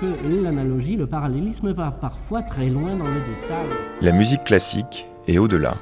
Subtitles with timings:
[0.00, 3.68] que l'analogie, le parallélisme va parfois très loin dans le détail.
[4.00, 5.74] La musique classique est au-delà.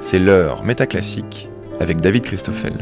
[0.00, 1.48] C'est l'heure métaclassique
[1.80, 2.74] avec David Christoffel.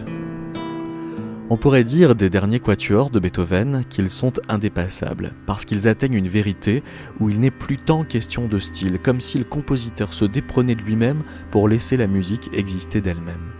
[1.48, 6.28] On pourrait dire des derniers quatuors de Beethoven qu'ils sont indépassables, parce qu'ils atteignent une
[6.28, 6.82] vérité
[7.20, 10.82] où il n'est plus tant question de style, comme si le compositeur se déprenait de
[10.82, 11.22] lui-même
[11.52, 13.52] pour laisser la musique exister d'elle-même.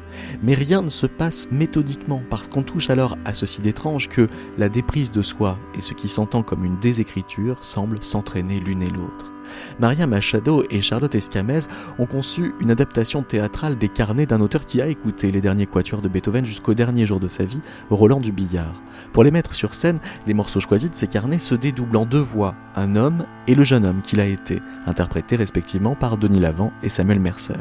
[0.43, 4.29] Mais rien ne se passe méthodiquement, parce qu'on touche alors à ceci d'étrange que
[4.59, 8.91] la déprise de soi et ce qui s'entend comme une désécriture semblent s'entraîner l'une et
[8.91, 9.36] l'autre.
[9.79, 11.61] Maria Machado et Charlotte Escamez
[11.99, 16.03] ont conçu une adaptation théâtrale des carnets d'un auteur qui a écouté les derniers quatuors
[16.03, 17.61] de Beethoven jusqu'au dernier jour de sa vie,
[17.91, 18.81] Roland Dubillard.
[19.13, 22.21] Pour les mettre sur scène, les morceaux choisis de ces carnets se dédoublent en deux
[22.21, 26.73] voix, un homme et le jeune homme qu'il a été, interprétés respectivement par Denis Lavant
[26.83, 27.55] et Samuel Mercer.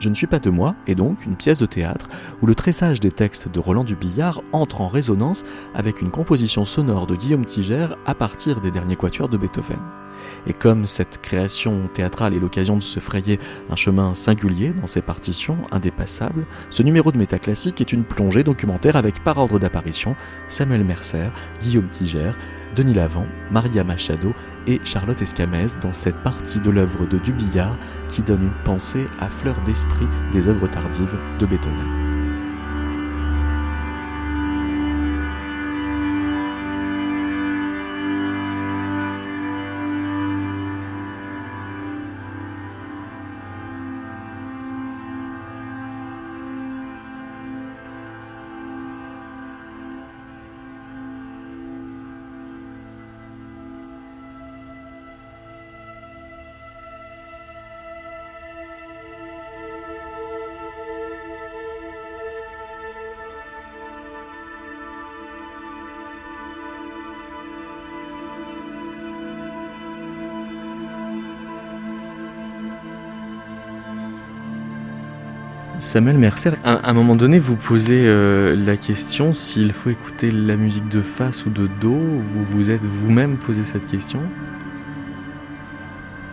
[0.00, 2.08] Je ne suis pas de moi est donc une pièce de théâtre
[2.40, 5.44] où le tressage des textes de Roland Dubillard entre en résonance
[5.74, 9.78] avec une composition sonore de Guillaume Tiger à partir des derniers quatuors de Beethoven.
[10.46, 13.38] Et comme cette création théâtrale est l'occasion de se frayer
[13.70, 18.96] un chemin singulier dans ses partitions indépassables, ce numéro de métaclassique est une plongée documentaire
[18.96, 20.16] avec par ordre d'apparition
[20.48, 22.32] Samuel Mercer, Guillaume Tiger,
[22.74, 24.32] Denis Lavant, Maria Machado
[24.66, 27.76] et Charlotte Escamez dans cette partie de l'œuvre de Dubillard
[28.08, 32.11] qui donne une pensée à fleur d'esprit des œuvres tardives de Beethoven.
[75.82, 80.54] Samuel Mercer, à un moment donné, vous posez euh, la question s'il faut écouter la
[80.54, 81.98] musique de face ou de dos.
[82.20, 84.20] Vous vous êtes vous-même posé cette question?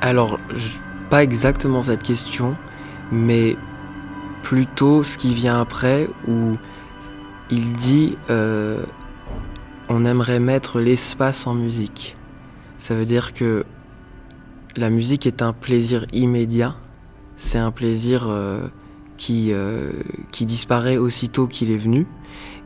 [0.02, 0.40] Alors,
[1.10, 2.56] pas exactement cette question,
[3.12, 3.58] mais
[4.44, 6.56] plutôt ce qui vient après où
[7.50, 8.84] il dit euh,
[9.90, 12.16] on aimerait mettre l'espace en musique.
[12.78, 13.66] Ça veut dire que
[14.78, 16.76] la musique est un plaisir immédiat,
[17.36, 18.68] c'est un plaisir euh,
[19.20, 19.92] qui, euh,
[20.32, 22.08] qui disparaît aussitôt qu'il est venu.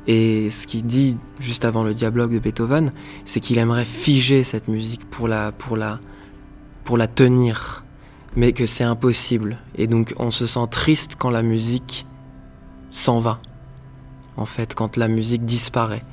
[0.07, 2.93] Et ce qu'il dit juste avant le dialogue de Beethoven,
[3.25, 5.99] c'est qu'il aimerait figer cette musique pour la, pour la,
[6.83, 7.83] pour la tenir,
[8.35, 9.57] mais que c'est impossible.
[9.75, 12.05] Et donc on se sent triste quand la musique
[12.91, 13.39] s'en va.
[14.37, 16.03] En fait, quand la musique disparaît.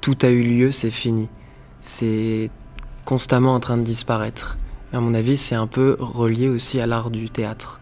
[0.00, 1.28] Tout a eu lieu, c'est fini.
[1.80, 2.50] C'est
[3.04, 4.56] constamment en train de disparaître.
[4.92, 7.80] Et à mon avis, c'est un peu relié aussi à l'art du théâtre.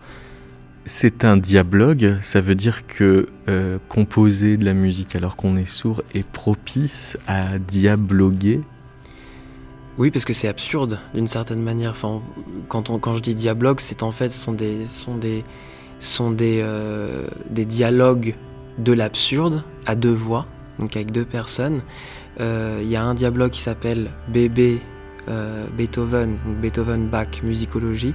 [0.86, 5.66] C'est un dialogue, ça veut dire que euh, composer de la musique alors qu'on est
[5.66, 8.62] sourd est propice à diabloguer?
[9.98, 11.91] Oui, parce que c'est absurde d'une certaine manière.
[11.91, 12.22] Enfin,
[12.68, 15.44] quand, on, quand je dis dialogue, c'est en fait sont des, sont des,
[15.98, 18.34] sont des, euh, des dialogues
[18.78, 20.47] de l'absurde à deux voix,
[20.78, 21.82] donc avec deux personnes.
[22.41, 24.80] Euh, il y a un dialogue qui s'appelle Bébé
[25.76, 28.14] Beethoven, donc Beethoven Bach Musicologie.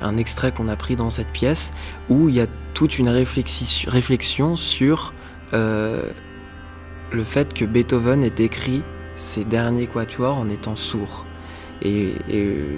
[0.00, 1.72] Un extrait qu'on a pris dans cette pièce
[2.08, 5.12] où il y a toute une réflexion sur
[5.52, 6.02] euh,
[7.12, 8.82] le fait que Beethoven ait écrit
[9.16, 11.26] ses derniers quatuors en étant sourd.
[11.82, 12.76] Et, euh,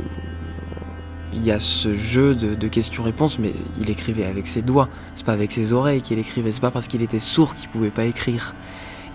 [1.35, 5.33] il y a ce jeu de, questions-réponses, mais il écrivait avec ses doigts, c'est pas
[5.33, 8.55] avec ses oreilles qu'il écrivait, c'est pas parce qu'il était sourd qu'il pouvait pas écrire.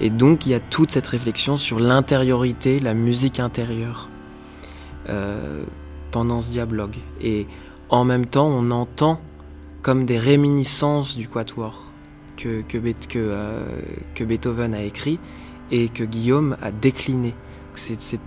[0.01, 4.09] Et donc il y a toute cette réflexion sur l'intériorité, la musique intérieure
[5.09, 5.63] euh,
[6.11, 6.97] pendant ce dialogue.
[7.21, 7.45] Et
[7.89, 9.19] en même temps, on entend
[9.81, 11.83] comme des réminiscences du quatuor
[12.35, 12.77] que, que,
[13.15, 13.65] euh,
[14.19, 15.19] Beethoven a écrit
[15.71, 17.33] et que Guillaume a décliné.
[17.75, 18.19] C'est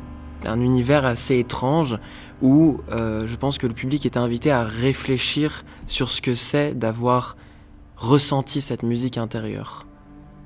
[0.45, 1.99] un univers assez étrange
[2.43, 6.75] où euh, je pense que le public est invité à réfléchir sur ce que c'est
[6.75, 7.37] d'avoir
[7.97, 9.87] ressenti cette musique intérieure,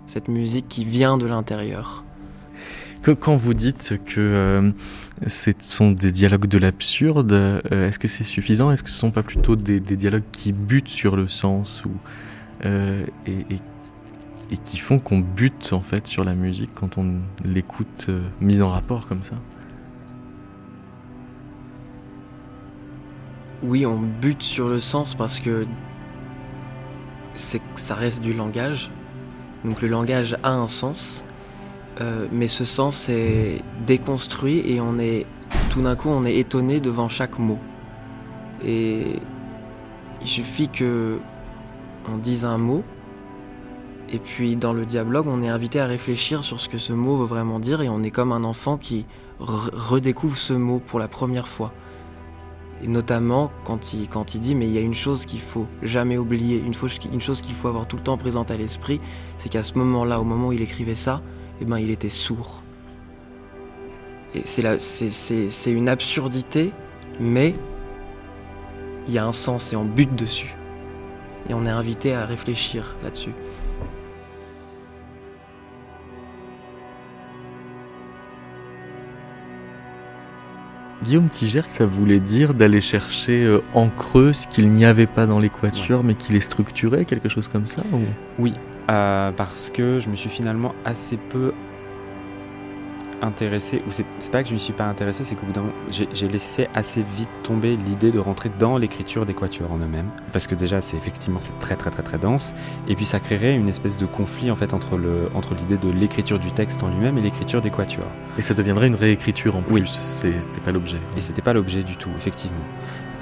[0.07, 2.04] cette musique qui vient de l'intérieur.
[3.05, 4.71] Que quand vous dites que euh,
[5.27, 7.33] ce sont des dialogues de l'absurde.
[7.33, 8.71] Euh, est-ce que c'est suffisant?
[8.71, 11.91] Est-ce que ce ne sont pas plutôt des, dialogues qui butent sur le sens ou,
[12.65, 13.45] euh, et,
[14.65, 18.09] qui font qu'on bute en fait sur la musique quand on l'écoute
[18.41, 19.35] mise en rapport comme ça?
[23.63, 25.67] Oui, on bute sur le sens parce que
[27.35, 28.91] ça reste du langage.
[29.63, 31.27] Donc le langage a un sens,
[32.01, 35.27] euh, mais ce sens est déconstruit et on est
[35.71, 37.59] tout d'un coup on est étonné devant chaque mot.
[38.65, 39.21] Et
[40.21, 41.19] il suffit que
[42.09, 42.83] on dise un mot
[44.13, 47.17] et puis dans le dialogue on est invité à réfléchir sur ce que ce mot
[47.17, 49.07] veut vraiment dire et on est comme un enfant qui
[49.39, 51.73] redécouvre ce mot pour la première fois.
[52.83, 55.69] Et notamment quand il, quand il dit mais il y a une chose qu'il faut
[55.83, 56.75] jamais oublier, une,
[57.13, 59.01] une chose qu'il faut avoir tout le temps présente à l'esprit,
[59.39, 61.23] c'est qu'à ce moment-là, au moment où il écrivait ça,
[61.61, 62.63] eh ben, il était sourd.
[64.35, 66.73] Et c'est une absurdité,
[67.21, 67.55] mais
[69.07, 70.55] il y a un sens et on bute dessus.
[71.49, 73.33] Et on est invité à réfléchir là-dessus.
[81.05, 85.27] Guillaume Tigère, ça voulait dire d'aller chercher euh, en creux ce qu'il n'y avait pas
[85.27, 87.83] dans l'équature, mais qu'il est structuré, quelque chose comme ça
[88.39, 88.55] Oui,
[88.91, 91.53] euh, parce que je me suis finalement assez peu
[93.23, 95.63] intéressé, ou c'est pas que je ne me suis pas intéressé, c'est qu'au bout d'un
[95.63, 100.11] moment, j'ai laissé assez vite tomber l'idée de rentrer dans l'écriture des quatuors en eux-mêmes,
[100.33, 102.55] parce que déjà, c'est effectivement c'est très très très très dense,
[102.87, 105.91] et puis ça créerait une espèce de conflit en fait entre le entre l'idée de
[105.91, 108.11] l'écriture du texte en lui-même et l'écriture des quatuors.
[108.37, 109.75] Et ça deviendrait une réécriture en plus.
[109.75, 109.85] Oui.
[109.87, 110.99] C'était pas l'objet.
[111.17, 112.65] Et c'était pas l'objet du tout, effectivement.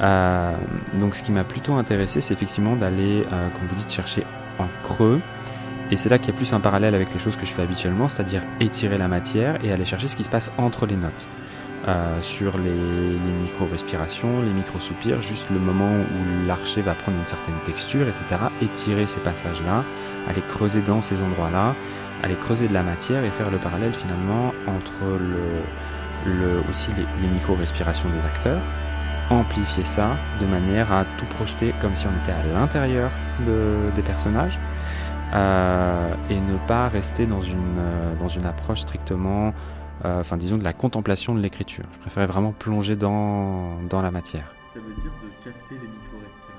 [0.00, 0.56] Euh,
[0.98, 4.24] donc, ce qui m'a plutôt intéressé, c'est effectivement d'aller, euh, comme vous dites, chercher
[4.58, 5.20] en creux
[5.92, 7.60] et c'est là qu'il y a plus un parallèle avec les choses que je fais
[7.60, 11.28] habituellement, c'est-à-dire étirer la matière et aller chercher ce qui se passe entre les notes.
[11.86, 12.70] Euh, sur les,
[13.42, 18.24] micro-respirations, les micro-soupirs, juste le moment où l'archer va prendre une certaine texture, etc.
[18.62, 19.84] Étirer ces passages-là,
[20.30, 21.74] aller creuser dans ces endroits-là,
[22.22, 24.92] aller creuser de la matière et faire le parallèle finalement entre
[26.70, 26.90] aussi
[27.20, 28.62] les, micro-respirations des acteurs,
[29.28, 33.10] amplifier ça de manière à tout projeter comme si on était à l'intérieur
[33.44, 34.58] des personnages
[35.32, 39.54] euh, et ne pas rester dans une, euh, dans une approche strictement,
[40.04, 41.84] euh, enfin disons de la contemplation de l'écriture.
[41.94, 44.54] Je préférais vraiment plonger dans, dans la matière.
[44.74, 46.52] Ça veut dire de capter les micro-respirations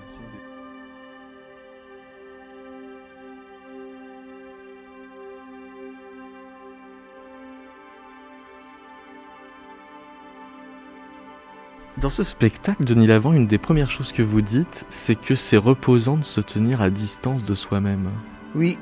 [11.98, 15.58] Dans ce spectacle, Denis Lavant, une des premières choses que vous dites, c'est que c'est
[15.58, 18.10] reposant de se tenir à distance de soi-même.
[18.56, 18.78] Oui.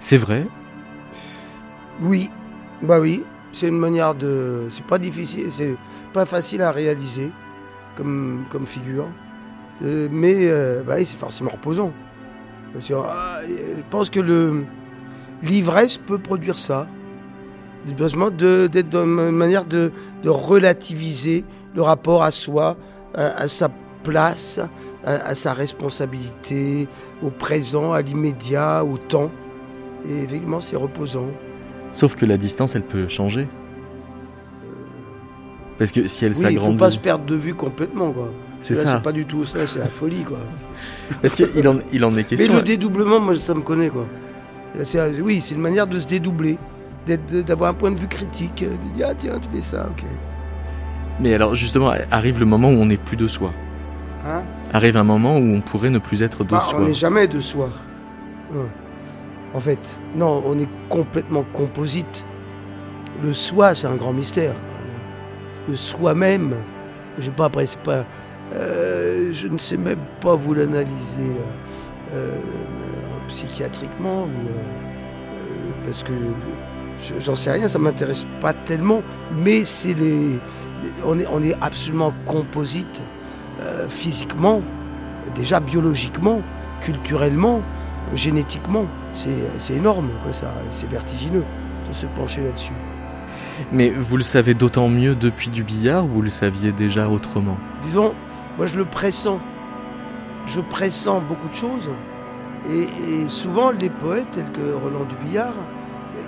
[0.00, 0.46] C'est vrai?
[2.00, 2.30] Oui.
[2.82, 3.22] Bah oui.
[3.52, 4.66] C'est une manière de.
[4.68, 5.76] C'est pas difficile, c'est
[6.12, 7.30] pas facile à réaliser
[7.96, 9.08] comme, comme figure.
[9.82, 11.92] Euh, mais euh, bah c'est forcément reposant.
[12.92, 14.64] Ah, je pense que le
[15.42, 16.86] l'ivresse peut produire ça.
[17.96, 19.90] besoin d'être dans une manière de,
[20.22, 21.44] de, relativiser
[21.74, 22.76] le rapport à soi,
[23.14, 23.70] à sa
[24.02, 24.60] place,
[25.04, 26.88] à, sa responsabilité,
[27.22, 29.30] au présent, à l'immédiat, au temps.
[30.08, 31.28] Et effectivement, c'est reposant.
[31.92, 33.48] Sauf que la distance, elle peut changer.
[35.78, 36.56] Parce que si elle s'agrandit.
[36.56, 38.30] Il ne faut pas se perdre de vue complètement, quoi.
[38.60, 38.96] C'est ça.
[38.96, 40.38] C'est pas du tout ça, c'est la folie, quoi.
[41.22, 42.52] Parce qu'il en, il en est question.
[42.52, 44.06] Mais le dédoublement, moi, ça me connaît, quoi.
[45.22, 46.58] Oui, c'est une manière de se dédoubler,
[47.46, 50.04] d'avoir un point de vue critique, de dire, ah tiens, tu fais ça, ok.
[51.20, 53.52] Mais alors, justement, arrive le moment où on n'est plus de soi.
[54.26, 54.42] Hein?
[54.72, 56.80] Arrive un moment où on pourrait ne plus être de bah, soi.
[56.80, 57.70] On n'est jamais de soi.
[58.54, 58.66] Hein.
[59.54, 62.26] En fait, non, on est complètement composite.
[63.22, 64.54] Le soi, c'est un grand mystère.
[65.68, 66.54] Le soi-même,
[67.18, 68.04] je pas, après, c'est pas.
[68.54, 71.32] Euh, je ne sais même pas vous l'analyser
[72.14, 72.38] euh, euh,
[73.28, 76.12] psychiatriquement, ou, parce que
[77.18, 79.02] j'en sais rien, ça m'intéresse pas tellement,
[79.34, 80.38] mais c'est les,
[81.04, 83.02] on est, on est absolument composite
[83.60, 84.62] euh, physiquement,
[85.34, 86.42] déjà biologiquement,
[86.80, 87.62] culturellement,
[88.14, 88.86] génétiquement.
[89.12, 90.10] C'est énorme,
[90.70, 91.44] c'est vertigineux
[91.88, 92.74] de se pencher là-dessus.
[93.72, 97.56] Mais vous le savez d'autant mieux depuis du billard, vous le saviez déjà autrement?
[97.82, 98.14] Disons,
[98.56, 99.38] moi je le pressens.
[100.46, 101.90] Je pressens beaucoup de choses.
[102.70, 105.54] Et, souvent, les poètes, tels que Roland Dubillard,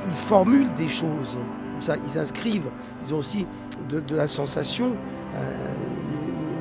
[0.07, 1.37] ils formulent des choses.
[1.73, 2.71] Comme ça, ils inscrivent.
[3.05, 3.47] Ils ont aussi
[3.89, 4.93] de, la sensation,
[5.37, 5.75] euh,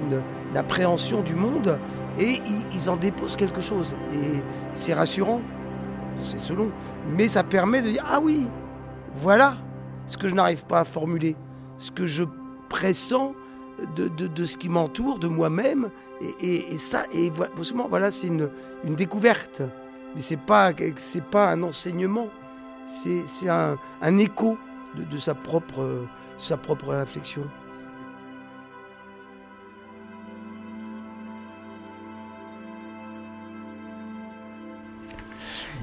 [0.10, 0.22] une,
[0.54, 1.80] l'appréhension du monde
[2.20, 2.40] et
[2.74, 3.96] ils, en déposent quelque chose.
[4.14, 4.42] Et
[4.74, 5.42] c'est rassurant,
[6.22, 6.72] c'est selon,
[7.16, 8.48] mais ça permet de dire Ah oui,
[9.14, 9.58] voilà
[10.08, 11.36] ce que je n'arrive pas à formuler,
[11.78, 12.24] ce que je
[12.70, 13.34] pressens
[13.96, 15.90] de, ce qui m'entoure, de moi-même.
[16.42, 17.32] Et, ça, et
[17.90, 18.50] voilà, c'est une,
[18.96, 19.62] découverte.
[20.16, 22.28] Mais ce n'est pas, un enseignement,
[22.88, 24.58] c'est un, écho
[24.96, 27.44] de, sa propre réflexion.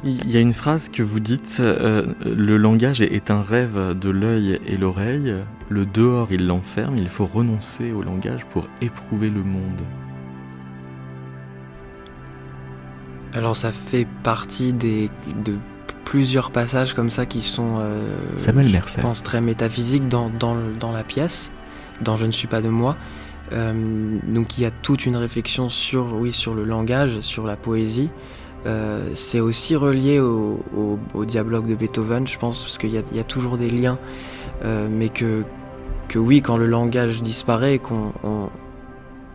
[0.06, 4.10] Il y a une phrase que vous dites, euh, le langage est un rêve de
[4.10, 5.34] l'œil et l'oreille,
[5.70, 9.80] le dehors il l'enferme, il faut renoncer au langage pour éprouver le monde.
[13.32, 15.10] Alors ça fait partie des,
[15.42, 15.54] de
[16.04, 18.06] plusieurs passages comme ça qui sont, euh,
[18.36, 19.00] Samuel je Mercer.
[19.00, 21.50] pense, très métaphysiques dans, dans, la pièce,
[22.02, 22.96] dans Je ne suis pas de moi.
[23.52, 27.56] Euh, donc il y a toute une réflexion sur, oui, sur le langage, sur la
[27.56, 28.10] poésie.
[28.66, 30.60] Euh, c'est aussi relié au,
[31.14, 33.98] au, dialogue de Beethoven, je pense, parce qu'il y a, toujours des liens,
[34.64, 35.44] euh, mais que,
[36.08, 38.48] que oui, quand le langage disparaît, qu'on, on-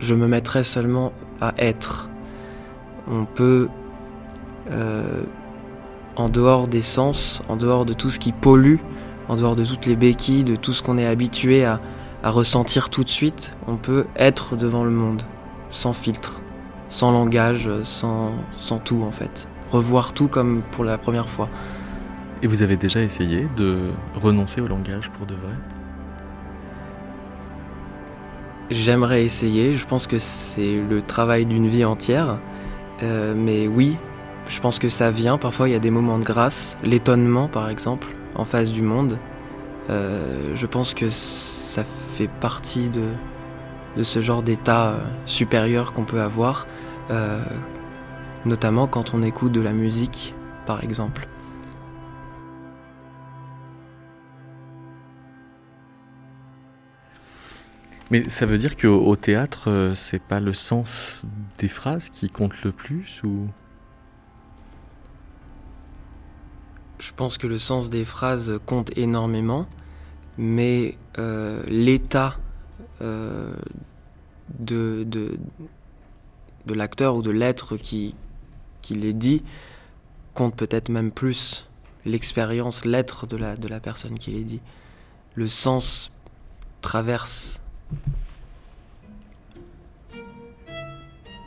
[0.00, 2.08] je me mettrai seulement à être.
[3.08, 3.68] On peut,
[4.70, 5.22] euh,
[6.16, 8.76] en dehors des sens, en dehors de tout ce qui pollue,
[9.28, 11.80] en dehors de toutes les béquilles, de tout ce qu'on est habitué à,
[12.22, 15.22] à ressentir tout de suite, on peut être devant le monde,
[15.70, 16.40] sans filtre,
[16.90, 19.48] sans langage, sans, sans tout en fait.
[19.72, 21.48] Revoir tout comme pour la première fois.
[22.42, 25.54] Et vous avez déjà essayé de renoncer au langage pour de vrai?
[28.70, 32.38] J'aimerais essayer, je pense que c'est le travail d'une vie entière,
[33.02, 33.96] Euh, mais oui,
[34.46, 37.70] je pense que ça vient, parfois il y a des moments de grâce, l'étonnement par
[37.70, 39.18] exemple, en face du monde.
[39.88, 41.82] Euh, je pense que ça
[42.14, 43.04] fait partie de,
[43.96, 46.66] de ce genre d'état euh, supérieur qu'on peut avoir,
[47.10, 47.42] euh,
[48.44, 50.34] notamment quand on écoute de la musique
[50.66, 51.26] par exemple.
[58.10, 61.22] Mais ça veut dire qu'au au théâtre, euh, c'est pas le sens
[61.58, 63.46] des phrases qui compte le plus ou?
[66.98, 69.66] Je pense que le sens des phrases compte énormément,
[70.36, 72.36] mais euh, l'état
[73.02, 73.54] euh,
[74.58, 75.38] de, de,
[76.66, 78.14] de l'acteur ou de l'être qui,
[78.82, 79.42] qui les dit
[80.34, 81.68] compte peut-être même plus.
[82.04, 84.60] L'expérience, l'être de la, de la personne qui les dit.
[85.34, 86.10] Le sens
[86.80, 87.60] traverse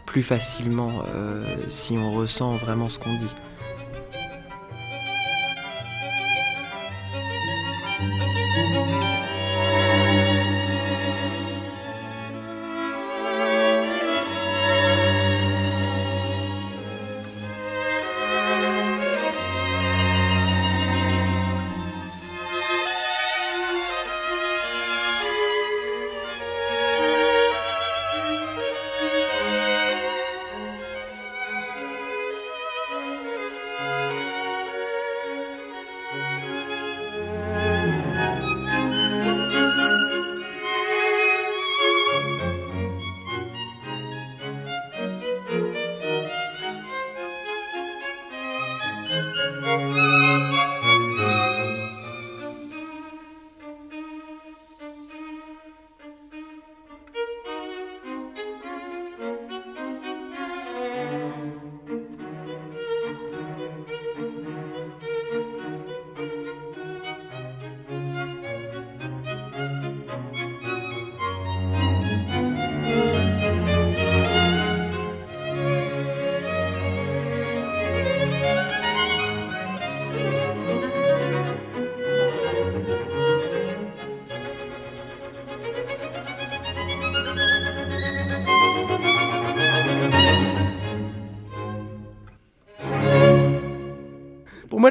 [0.05, 3.33] plus facilement euh, si on ressent vraiment ce qu'on dit.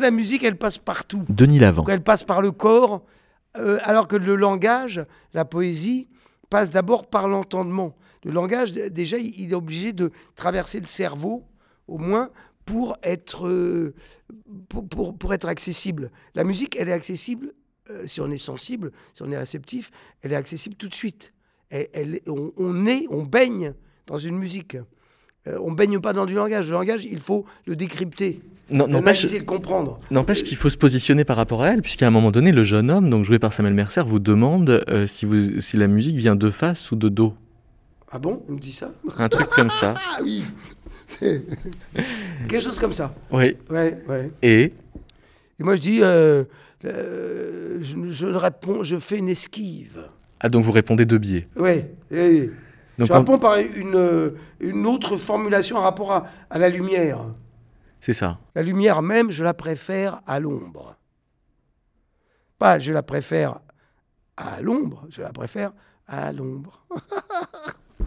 [0.03, 1.25] La musique, elle passe partout.
[1.29, 1.85] Denis Lavant.
[1.89, 3.05] Elle passe par le corps,
[3.57, 5.05] euh, alors que le langage,
[5.35, 6.09] la poésie,
[6.51, 7.97] passe d'abord par l'entendement.
[8.25, 11.45] Le langage, déjà, il est obligé de traverser le cerveau,
[11.89, 12.31] au moins,
[12.65, 13.95] pour être, euh,
[14.69, 16.11] pour, pour- pour être accessible.
[16.35, 17.53] La musique, elle est accessible,
[17.91, 19.91] euh, si on est sensible, si on est réceptif,
[20.23, 21.33] elle est accessible tout de suite.
[21.71, 23.75] Elle- elle- on, on est, on baigne
[24.07, 24.77] dans une musique.
[25.49, 26.67] Euh, on baigne pas dans du langage.
[26.69, 28.41] Le langage, il faut le décrypter,
[28.73, 29.25] N'empêche
[30.11, 32.91] n'empêche qu'il faut se positionner par rapport à elle, puisqu'à un moment donné, le jeune
[32.91, 36.37] homme, donc joué par Samuel Mercer, vous demande euh, si, vous, si la musique vient
[36.37, 37.35] de face ou de dos.
[38.11, 38.43] Ah bon?
[38.49, 38.91] Il me dit ça?
[39.19, 39.95] Un truc comme ça.
[40.19, 40.43] Ah oui
[42.49, 43.15] Quelque chose comme ça.
[43.31, 43.57] Oui.
[43.71, 44.31] Ouais, ouais.
[44.43, 44.73] Et
[45.61, 46.45] Et moi je dis, euh,
[46.85, 50.03] euh, je, réponds, je fais une esquive.
[50.41, 51.47] ah, donc vous répondez de biais.
[51.57, 57.19] Donc je réponds par une, une autre formulation en rapport à, à la lumière.
[58.03, 58.39] C'est ça.
[58.55, 60.97] La lumière même, je la préfère à l'ombre.
[62.59, 63.61] Pas je la préfère
[64.37, 65.73] à l'ombre, je la préfère
[66.07, 66.85] à l'ombre.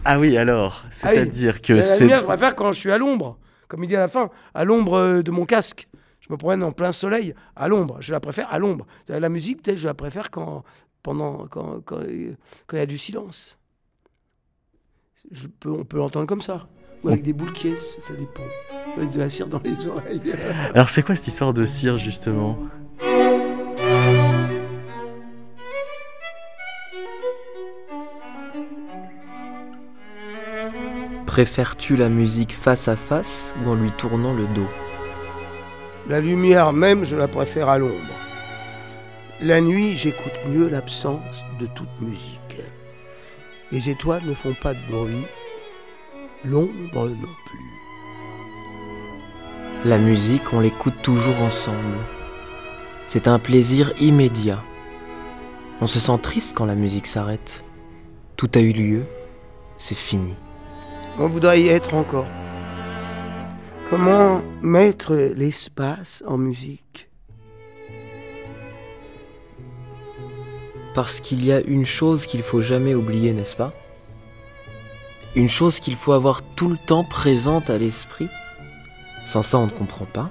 [0.04, 0.92] Ah oui, alors, Ah oui.
[0.92, 3.38] c'est-à-dire que La c'est lumière, je préfère quand je suis à l'ombre.
[3.68, 5.88] Comme il dit à la fin, à l'ombre euh, de mon casque.
[6.20, 7.98] Je me promène en plein soleil, à l'ombre.
[8.00, 8.86] Je la préfère à l'ombre.
[9.08, 10.62] La musique, peut-être, je la préfère quand,
[11.02, 12.00] pendant, quand, quand,
[12.66, 13.58] quand il y a du silence.
[15.30, 16.68] Je peux, on peut l'entendre comme ça.
[17.02, 18.42] Ou avec des boules qui ça dépend.
[18.96, 20.20] Avec de la cire dans les oreilles.
[20.74, 22.58] Alors, c'est quoi cette histoire de cire, justement?
[31.26, 34.68] Préfères-tu la musique face à face ou en lui tournant le dos?
[36.08, 38.14] La lumière même, je la préfère à l'ombre.
[39.42, 42.40] La nuit, j'écoute mieux l'absence de toute musique.
[43.70, 45.26] Les étoiles ne font pas de bruit,
[46.44, 47.75] l'ombre non plus.
[49.84, 51.98] La musique, on l'écoute toujours ensemble.
[53.06, 54.62] C'est un plaisir immédiat.
[55.80, 57.62] On se sent triste quand la musique s'arrête.
[58.36, 59.04] Tout a eu lieu,
[59.76, 60.34] c'est fini.
[61.18, 62.26] On voudrait y être encore.
[63.88, 67.08] Comment mettre l'espace en musique?
[70.94, 73.72] Parce qu'il y a une chose qu'il faut jamais oublier, n'est-ce pas?
[75.36, 78.28] Une chose qu'il faut avoir tout le temps présente à l'esprit.
[79.26, 80.30] Sans ça, on ne comprend pas.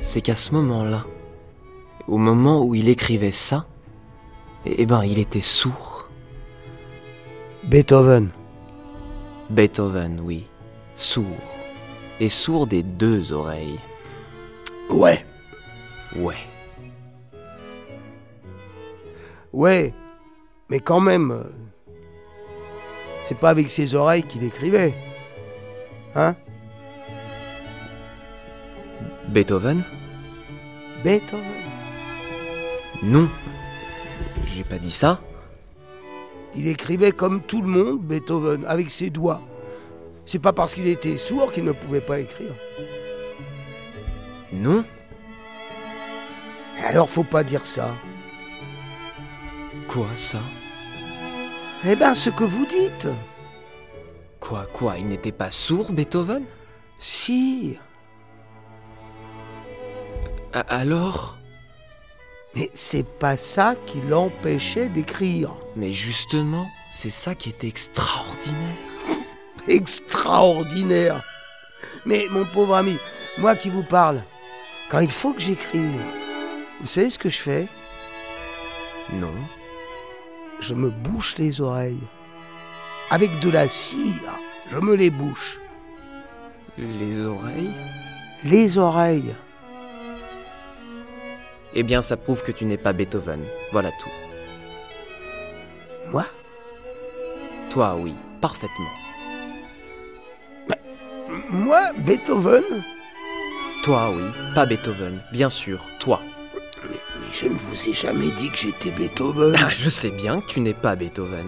[0.00, 1.04] C'est qu'à ce moment-là,
[2.08, 3.66] au moment où il écrivait ça,
[4.64, 6.08] eh ben, il était sourd.
[7.64, 8.30] Beethoven.
[9.50, 10.46] Beethoven, oui.
[10.94, 11.24] Sourd.
[12.18, 13.78] Et sourd des deux oreilles.
[14.90, 15.24] Ouais.
[16.16, 16.34] Ouais.
[19.52, 19.92] Ouais.
[20.70, 21.30] Mais quand même.
[21.30, 21.44] euh,
[23.22, 24.94] C'est pas avec ses oreilles qu'il écrivait.
[26.14, 26.34] Hein?
[29.28, 29.82] Beethoven
[31.02, 31.44] Beethoven.
[33.02, 33.28] Non.
[34.46, 35.20] J'ai pas dit ça.
[36.54, 39.42] Il écrivait comme tout le monde, Beethoven, avec ses doigts.
[40.24, 42.54] C'est pas parce qu'il était sourd qu'il ne pouvait pas écrire.
[44.52, 44.84] Non.
[46.82, 47.94] Alors faut pas dire ça.
[49.88, 50.40] Quoi ça?
[51.84, 53.08] Eh ben, ce que vous dites.
[54.40, 54.96] Quoi, quoi?
[54.98, 56.44] Il n'était pas sourd, Beethoven?
[56.98, 57.76] Si.
[60.68, 61.36] Alors?
[62.54, 65.52] Mais c'est pas ça qui l'empêchait d'écrire.
[65.76, 68.76] Mais justement, c'est ça qui est extraordinaire.
[69.68, 71.22] Extraordinaire.
[72.06, 72.96] Mais mon pauvre ami,
[73.36, 74.22] moi qui vous parle,
[74.90, 76.00] quand il faut que j'écrive,
[76.80, 77.68] vous savez ce que je fais?
[79.12, 79.34] Non.
[80.60, 82.06] Je me bouche les oreilles.
[83.10, 84.32] Avec de la cire,
[84.70, 85.60] je me les bouche.
[86.78, 87.74] Les oreilles?
[88.44, 89.34] Les oreilles.
[91.78, 93.44] Eh bien, ça prouve que tu n'es pas Beethoven.
[93.70, 94.10] Voilà tout.
[96.10, 96.24] Moi?
[97.68, 98.88] Toi, oui, parfaitement.
[101.50, 102.64] Moi, Beethoven?
[103.84, 104.22] Toi, oui,
[104.54, 106.22] pas Beethoven, bien sûr, toi.
[106.82, 109.54] mais, mais je ne vous ai jamais dit que j'étais Beethoven.
[109.58, 111.46] Ah, je sais bien que tu n'es pas Beethoven.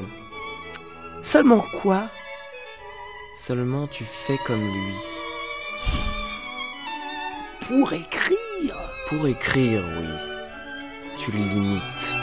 [1.22, 2.10] Seulement quoi?
[3.34, 4.94] Seulement, tu fais comme lui.
[7.66, 8.47] Pour écrire?
[9.08, 10.06] Pour écrire, oui.
[11.16, 12.14] Tu l'imites.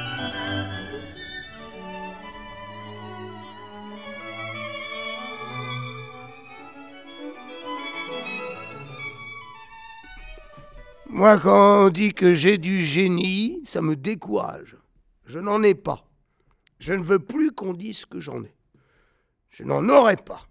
[11.08, 14.78] Moi, quand on dit que j'ai du génie, ça me décourage.
[15.26, 16.08] Je n'en ai pas.
[16.78, 18.56] Je ne veux plus qu'on dise que j'en ai.
[19.50, 20.46] Je n'en aurai pas.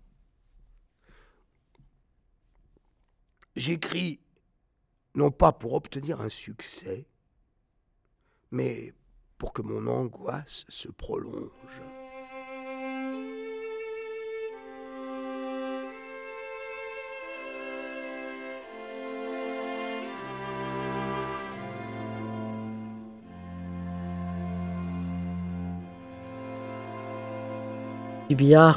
[3.54, 4.18] J'écris
[5.14, 7.06] non pas pour obtenir un succès,
[8.50, 8.92] mais
[9.38, 11.50] pour que mon angoisse se prolonge.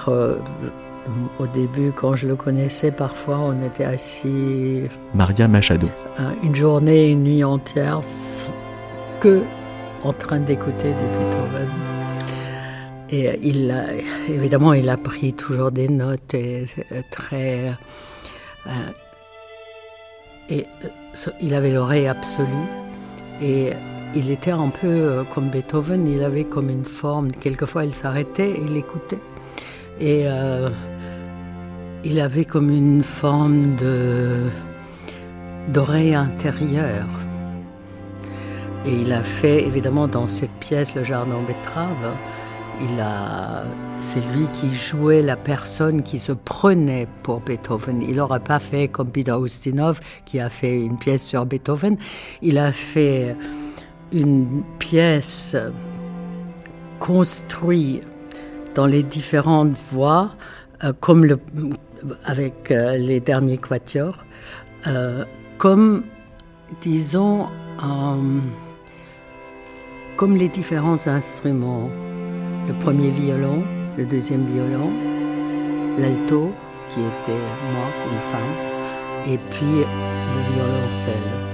[0.09, 0.39] Euh,
[1.39, 5.87] au début, quand je le connaissais, parfois on était assis Maria Machado.
[6.19, 8.01] euh, une journée, une nuit entière,
[9.19, 9.43] que
[10.03, 11.69] en train d'écouter du Beethoven.
[13.09, 13.85] Et euh, il a,
[14.29, 17.71] évidemment, il a pris toujours des notes et euh, très.
[18.67, 18.69] euh,
[20.49, 20.65] et
[21.41, 22.47] il avait l'oreille absolue.
[23.41, 23.71] Et
[24.15, 27.31] il était un peu comme Beethoven, il avait comme une forme.
[27.31, 29.19] Quelquefois, il s'arrêtait et il écoutait.
[29.99, 30.69] Et euh,
[32.09, 34.49] il avait comme une forme de
[35.67, 37.09] d'oreille intérieure.
[38.85, 42.15] Et il a fait, évidemment, dans cette pièce, Le Jardin betterave,
[42.81, 43.65] il a,
[43.97, 48.01] c'est lui qui jouait la personne qui se prenait pour Beethoven.
[48.01, 51.97] Il n'aurait pas fait comme Peter Ustinov qui a fait une pièce sur Beethoven.
[52.41, 53.35] Il a fait
[54.13, 55.57] une pièce
[56.99, 58.03] construite
[58.75, 60.31] dans les différentes voix,
[60.85, 61.39] euh, comme le,
[62.25, 64.23] avec euh, les derniers quatuors,
[64.87, 65.25] euh,
[65.57, 66.03] comme,
[66.81, 67.47] disons,
[70.17, 71.89] comme les différents instruments.
[72.67, 73.63] Le premier violon,
[73.97, 74.91] le deuxième violon,
[75.97, 76.51] l'alto,
[76.89, 81.46] qui était moi, une femme, et puis le violoncelle.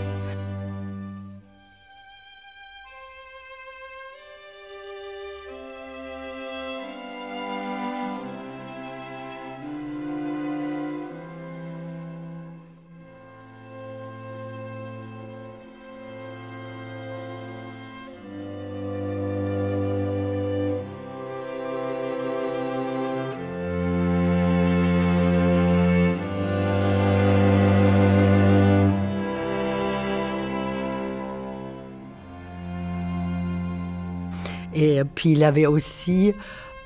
[34.83, 36.33] Et puis il avait aussi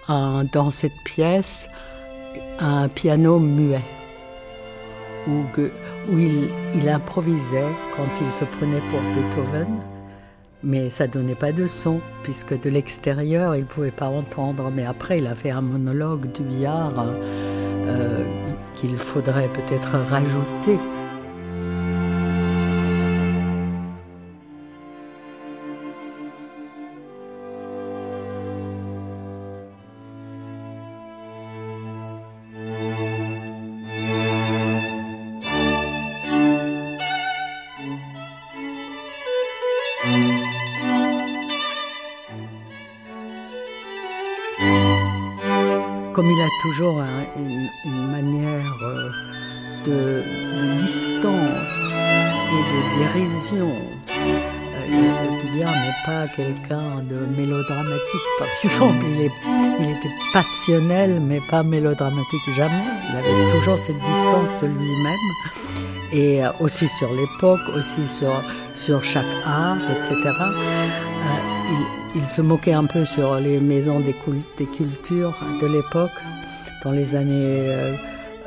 [0.08, 1.68] dans cette pièce
[2.60, 3.82] un piano muet
[5.28, 5.44] où,
[6.18, 9.68] il, improvisait quand il se prenait pour Beethoven,
[10.64, 14.72] mais ça donnait pas de son puisque de l'extérieur il pouvait pas entendre.
[14.74, 16.94] Mais après il a fait un monologue du billard
[17.88, 18.24] euh,
[18.76, 20.80] qu'il faudrait peut-être rajouter.
[60.70, 62.84] Mais pas mélodramatique jamais.
[63.10, 65.16] Il avait toujours cette distance de lui-même.
[66.14, 68.42] Et euh, aussi sur l'époque, aussi sur,
[68.76, 70.16] sur chaque art, etc.
[70.26, 70.88] Euh,
[71.70, 74.16] il, il se moquait un peu sur les maisons des,
[74.66, 76.12] cultures de l'époque,
[76.84, 77.96] dans les années, euh,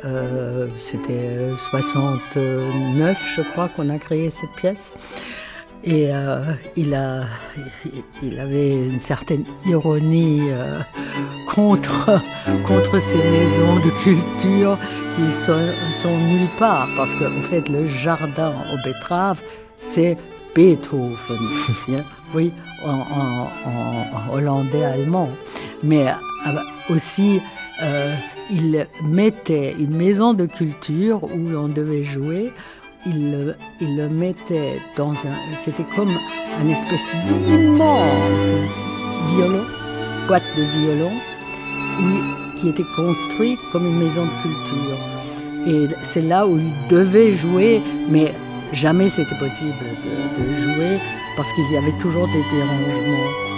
[0.04, 4.92] euh, c'était 69 je crois qu'on a créé cette pièce.
[5.82, 6.44] Et euh,
[6.76, 7.22] il, a,
[8.22, 10.42] il avait une certaine ironie
[11.48, 12.20] contre,
[12.66, 14.78] contre ces maisons de culture
[15.16, 19.42] qui sont, sont nulle part, parce qu'en fait le jardin aux betteraves,
[19.80, 20.16] c'est
[20.54, 21.38] Beethoven,
[22.34, 22.52] oui,
[22.84, 23.48] en,
[24.32, 25.30] hollandais allemand.
[25.82, 27.40] Mais euh, aussi,
[27.82, 28.14] euh,
[28.50, 32.52] il mettait une maison de culture où on devait jouer.
[33.06, 35.56] Il, le mettait dans un.
[35.58, 38.54] C'était comme un espèce d'immense
[39.28, 39.64] violon,
[40.28, 41.12] boîte de violon,
[42.58, 44.98] qui était construit comme une maison de culture.
[45.66, 48.34] Et c'est là où il devait jouer, mais
[48.72, 50.98] jamais c'était possible de, jouer
[51.36, 53.49] parce qu'il y avait toujours des dérangements.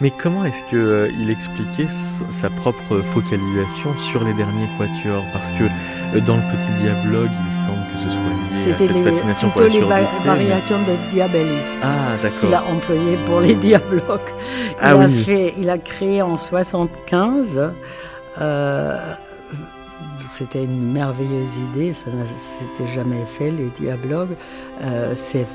[0.00, 1.88] Mais comment est-ce qu'il euh, il expliquait
[2.30, 5.24] sa propre focalisation sur les derniers quatuors?
[5.32, 8.98] Parce que euh, dans le petit dialogue, il semble que ce soit lié à cette
[8.98, 11.58] fascination pour la les variations de Diabelli.
[11.82, 12.40] Ah, d'accord.
[12.40, 14.32] Qu'il a employé pour les dialogues.
[14.70, 17.72] Il, ah, a fait, il a créé en 75.
[18.40, 19.14] Euh,
[20.32, 24.34] c'était une merveilleuse idée, ça s'était jamais fait, les dialogues.
[25.14, 25.46] C'est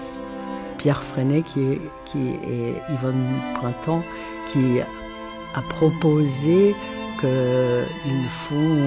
[0.79, 4.01] Pierre Freinet qui est Yvonne Printemps
[4.47, 6.75] qui a proposé
[7.19, 8.79] qu'ils font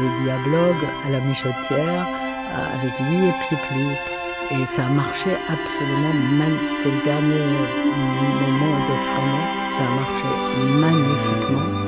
[0.00, 2.06] les dialogues à la Michotière
[2.74, 3.58] avec lui et Pied
[4.50, 6.82] Et ça a marché absolument magnifiquement.
[6.82, 7.44] C'était le dernier
[8.42, 9.46] moment de Freinet.
[9.72, 10.28] Ça a marché
[10.84, 11.82] magnifiquement.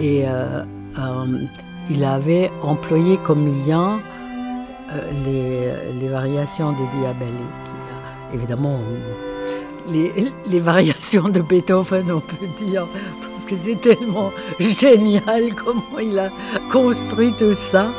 [0.00, 0.64] Et euh,
[0.98, 1.46] euh,
[1.90, 4.00] il avait employé comme lien
[4.92, 7.46] euh, les, variations de Diabelli
[8.32, 8.80] évidemment,
[9.88, 12.86] les, variations de Beethoven, on peut dire,
[13.20, 16.30] parce que c'est tellement génial comment il a
[16.70, 17.90] construit tout ça.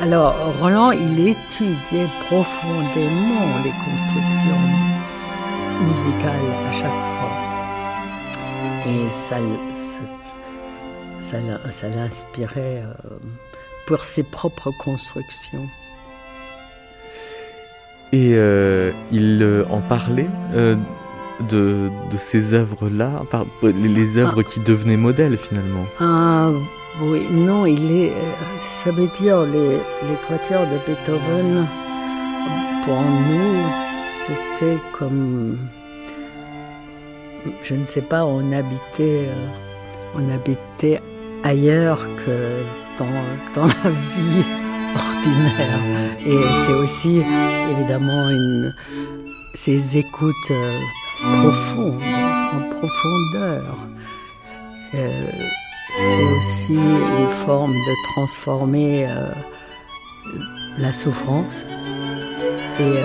[0.00, 4.64] Alors, Roland, il étudiait profondément les constructions
[5.80, 7.48] musicales à chaque fois.
[8.86, 9.36] Et ça,
[11.20, 12.94] ça, l'inspirait euh,
[13.86, 15.68] pour ses propres constructions.
[18.12, 20.76] Et euh, il euh, en parlait euh,
[21.48, 23.22] de, de, ces œuvres-là,
[23.62, 25.84] les, œuvres qui devenaient modèles finalement.
[26.00, 26.48] Ah
[27.02, 28.12] oui, non, il est,
[28.82, 31.66] ça veut dire les, les quatuors de Beethoven,
[32.84, 33.66] pour nous,
[34.26, 35.58] c'était comme,
[37.62, 39.28] je ne sais pas, on habitait,
[40.16, 41.02] on habitait
[41.44, 42.62] ailleurs que
[42.98, 43.06] dans,
[43.54, 44.57] dans la vie
[44.94, 45.80] ordinaire.
[46.26, 47.22] Et c'est aussi
[47.70, 48.72] évidemment une,
[49.54, 50.78] ces écoutes euh,
[51.20, 52.00] profondes,
[52.54, 53.76] en profondeur.
[54.94, 55.30] Euh,
[55.96, 59.30] c'est aussi une forme de transformer euh,
[60.78, 61.64] la souffrance.
[62.80, 63.02] Et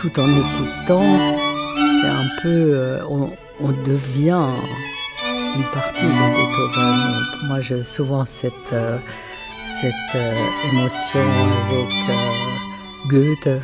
[0.00, 1.18] tout en écoutant,
[2.00, 3.30] c'est un peu, on,
[3.60, 4.48] on devient
[5.54, 7.20] une partie de Beethoven.
[7.48, 8.74] Moi, j'ai souvent cette
[9.80, 10.34] cette euh,
[10.70, 13.60] émotion avec euh, Goethe.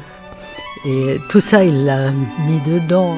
[0.84, 3.16] Et tout ça, il l'a mis dedans.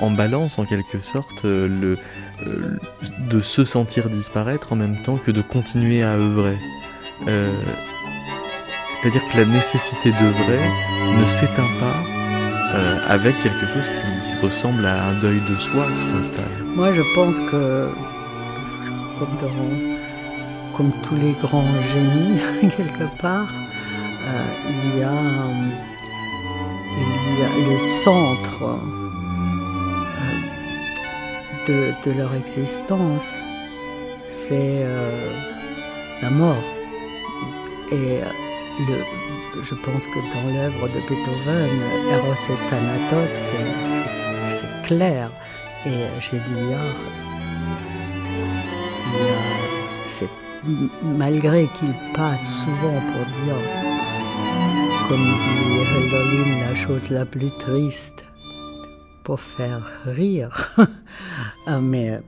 [0.00, 1.98] En, balance en quelque sorte le,
[3.30, 6.58] de se sentir disparaître en même temps que de continuer à œuvrer.
[8.94, 10.60] C'est-à-dire que la nécessité d'œuvrer
[11.18, 16.44] ne s'éteint pas avec quelque chose qui ressemble à un deuil de soi qui s'installe.
[16.76, 17.88] Moi je pense que,
[19.18, 19.28] comme,
[20.76, 22.40] comme tous les grands génies,
[22.76, 23.48] quelque part,
[24.68, 25.12] il y a
[26.98, 28.78] il y a le centre
[31.70, 33.28] euh, de, leur existence,
[34.28, 35.30] c'est euh,
[36.22, 36.62] la mort.
[37.92, 38.20] Et
[38.88, 41.80] le, je pense que dans l'œuvre de Beethoven,
[42.12, 43.52] Eros et Thanatos,
[44.50, 45.30] c'est clair.
[45.86, 46.96] Et chez Dillard,
[51.02, 53.56] malgré qu'il passe souvent pour dire
[55.08, 58.24] comme dit Hölderlin, la chose la plus triste
[59.24, 60.76] pour faire rire.
[61.66, 62.20] Ah, mais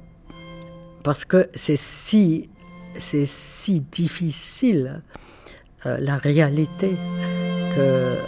[1.02, 2.50] parce que c'est si,
[2.94, 5.02] c'est si difficile
[5.86, 6.96] euh, la réalité
[7.74, 8.18] que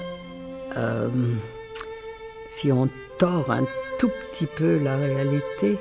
[0.76, 1.08] euh,
[2.48, 2.88] si on
[3.18, 3.64] tord un
[3.98, 5.78] tout petit peu la réalité,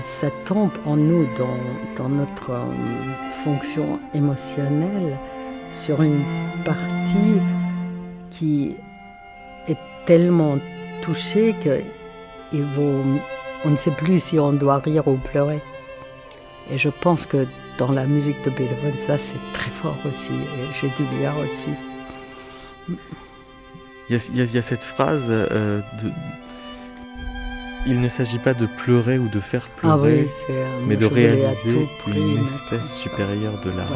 [0.00, 1.58] ça tombe en nous dans,
[1.96, 2.64] dans notre euh,
[3.44, 5.16] fonction émotionnelle
[5.72, 6.24] sur une
[6.64, 7.40] partie
[8.30, 8.74] qui
[9.68, 10.58] est tellement
[11.02, 11.80] touchée que
[12.52, 13.02] il vaut,
[13.66, 15.60] on ne sait plus si on doit rire ou pleurer.
[16.70, 17.46] Et je pense que
[17.78, 21.70] dans la musique de Beethoven, ça c'est très fort aussi, et chez Dubillard aussi.
[24.08, 26.12] Il y, a, cette phrase euh, de,
[27.88, 30.26] il ne s'agit pas de pleurer ou de faire ah pleurer,
[30.86, 33.88] mais de réaliser une espèce supérieure de l'art.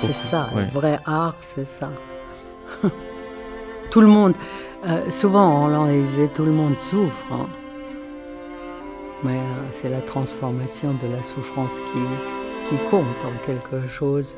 [0.00, 1.90] C'est ça, le vrai art, c'est ça.
[3.90, 4.34] tout le monde,
[4.86, 7.48] euh, souvent on leur disait tout le monde souffre, hein.
[9.22, 14.36] Mais euh, c'est la transformation de la souffrance qui, qui compte en quelque chose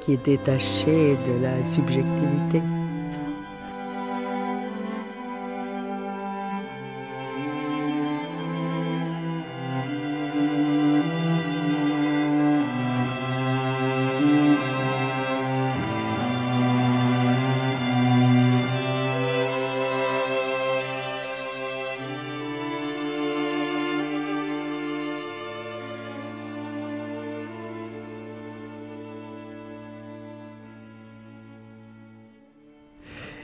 [0.00, 2.62] qui est détaché de la subjectivité.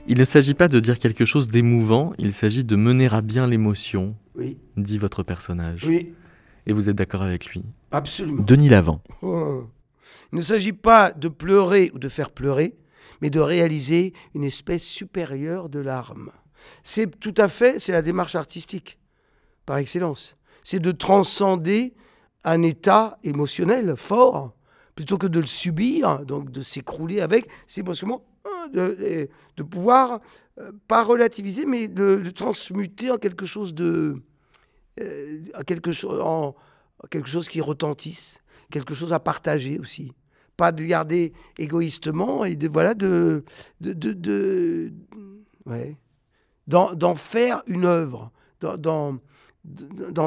[0.08, 3.46] Il ne s'agit pas de dire quelque chose d'émouvant, il s'agit de mener à bien
[3.46, 5.84] l'émotion, Oui, dit votre personnage.
[5.84, 6.14] oui,
[6.66, 7.64] Et vous êtes d'accord avec lui?
[7.90, 8.42] Absolument.
[8.44, 9.02] Denis Lavant.
[9.22, 9.64] Oh.
[10.32, 12.76] Il ne s'agit pas de pleurer ou de faire pleurer,
[13.20, 16.30] mais de réaliser une espèce supérieure de larmes.
[16.84, 18.98] C'est tout à fait, c'est la démarche artistique,
[19.64, 20.36] par excellence.
[20.62, 21.94] C'est de transcender
[22.44, 24.52] un état émotionnel fort,
[24.94, 28.22] plutôt que de le subir, donc de s'écrouler avec, c'est brusquement
[28.68, 30.20] de, pouvoir,
[30.58, 34.22] euh, pas relativiser, mais de, transmuter en quelque chose de...
[35.00, 36.54] euh, quelque chose, en,
[37.10, 40.12] quelque chose qui retentisse, quelque chose à partager aussi.
[40.56, 43.44] Pas de garder égoïstement et de voilà de
[43.80, 44.92] de,
[45.66, 45.98] ouais
[46.66, 49.20] d'en, faire une œuvre, d'en,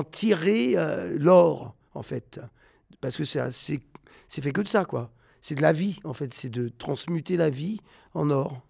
[0.03, 2.39] tirer euh, l'or en fait,
[3.01, 3.71] parce que c'est
[4.29, 5.11] fait que de ça quoi.
[5.41, 7.79] C'est de la vie en fait, c'est de transmuter la vie
[8.13, 8.61] en or.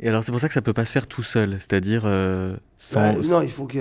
[0.00, 2.56] Et alors c'est pour ça que ça peut pas se faire tout seul, c'est-à-dire euh,
[2.78, 3.00] sans...
[3.00, 3.80] Bah, non, il faut que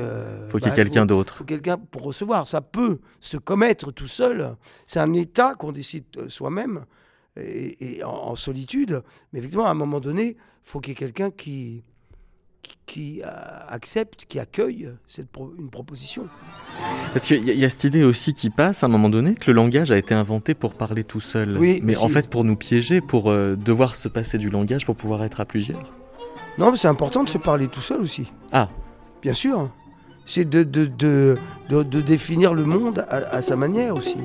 [0.49, 1.37] faut qu'il y ait bah, quelqu'un d'autre.
[1.37, 2.47] faut quelqu'un pour recevoir.
[2.47, 4.55] Ça peut se commettre tout seul.
[4.87, 6.85] C'est un état qu'on décide euh, soi-même
[7.39, 9.03] et, et en, en solitude.
[9.31, 11.83] Mais effectivement, à un moment donné, il faut qu'il y ait quelqu'un qui,
[12.85, 13.27] qui, euh,
[13.69, 16.27] accepte, qui accueille cette pro- une proposition.
[17.13, 19.09] Parce qu'il y, a- il y a cette idée aussi qui passe à un moment
[19.09, 21.57] donné que le langage a été inventé pour parler tout seul.
[21.57, 22.05] Oui, mais aussi.
[22.05, 25.39] en fait pour nous piéger, pour euh, devoir se passer du langage pour pouvoir être
[25.41, 25.93] à plusieurs.
[26.57, 28.31] Non, mais c'est important de se parler tout seul aussi.
[28.51, 28.69] Ah.
[29.21, 29.69] Bien sûr.
[30.25, 31.37] C'est de, de, de,
[31.69, 34.17] de- de définir le monde à, à sa manière aussi.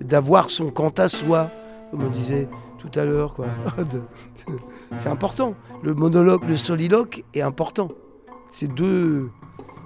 [0.00, 1.50] D'avoir son quant à soi,
[1.90, 2.48] comme on disait
[2.80, 3.34] tout à l'heure.
[3.34, 3.46] quoi.
[4.96, 5.54] C'est important.
[5.82, 7.88] Le monologue, le soliloque est important.
[8.50, 9.28] C'est deux,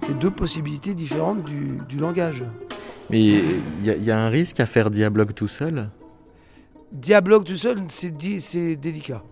[0.02, 2.44] c'est deux possibilités différentes du, du langage.
[3.10, 5.90] Mais il y, a- il y a un risque à faire dialogue tout seul?
[6.92, 9.22] Dialogue tout seul, c'est di- c'est délicat.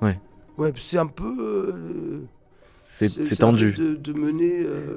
[0.00, 0.18] Ouais.
[0.56, 1.36] Ouais, c'est un peu.
[1.74, 2.20] euh,
[2.84, 3.72] C'est c'est un peu tendu.
[3.72, 4.60] De, de mener.
[4.64, 4.94] euh,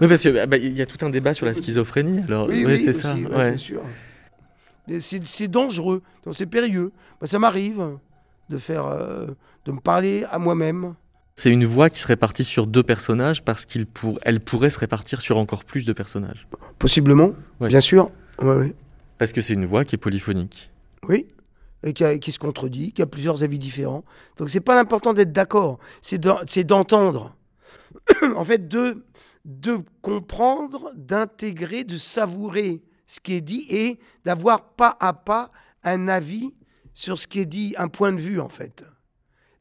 [0.00, 2.20] Oui, parce qu'il y a tout un débat sur la schizophrénie.
[2.26, 3.14] Alors, Oui, c'est aussi, ça.
[3.14, 3.48] ouais, ouais.
[3.48, 3.80] bien sûr.
[5.00, 6.02] C'est dangereux,
[6.36, 6.92] c'est périlleux.
[7.20, 7.96] Moi, ça m'arrive
[8.50, 9.26] de faire, euh,
[9.64, 10.94] de me parler à moi-même.
[11.36, 14.18] C'est une voix qui se répartit sur deux personnages parce qu'elle pour...
[14.22, 16.46] elle pourrait se répartir sur encore plus de personnages.
[16.78, 17.68] Possiblement, Ouais.
[17.68, 18.10] bien sûr.
[18.40, 18.74] Ouais, ouais.
[19.18, 20.70] Parce que c'est une voix qui est polyphonique.
[21.08, 21.26] Oui,
[21.82, 24.04] et qui, a- qui se contredit, qui a plusieurs avis différents.
[24.36, 27.34] Donc c'est pas l'important d'être d'accord, c'est d'en- c'est d'entendre.
[28.36, 29.04] en fait, de,
[29.44, 35.50] de comprendre, d'intégrer, de savourer ce qui est dit et d'avoir pas à pas
[35.82, 36.54] un avis
[36.94, 38.84] sur ce qui est dit, un point de vue en fait.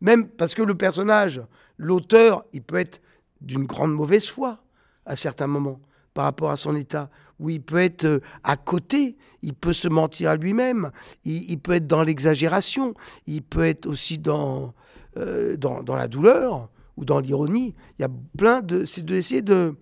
[0.01, 1.41] Même parce que le personnage,
[1.77, 3.01] l'auteur, il peut être
[3.41, 4.63] d'une grande mauvaise foi
[5.05, 5.79] à certains moments
[6.13, 9.87] par rapport à son état, où il peut être euh, à côté, il peut se
[9.87, 10.91] mentir à lui-même,
[11.23, 12.93] il, peut être dans l'exagération,
[13.25, 14.73] il peut être aussi dans,
[15.17, 17.73] euh, dans, dans la douleur ou dans l'ironie.
[17.97, 18.85] Il y a plein de...
[18.85, 19.75] C'est d'essayer de,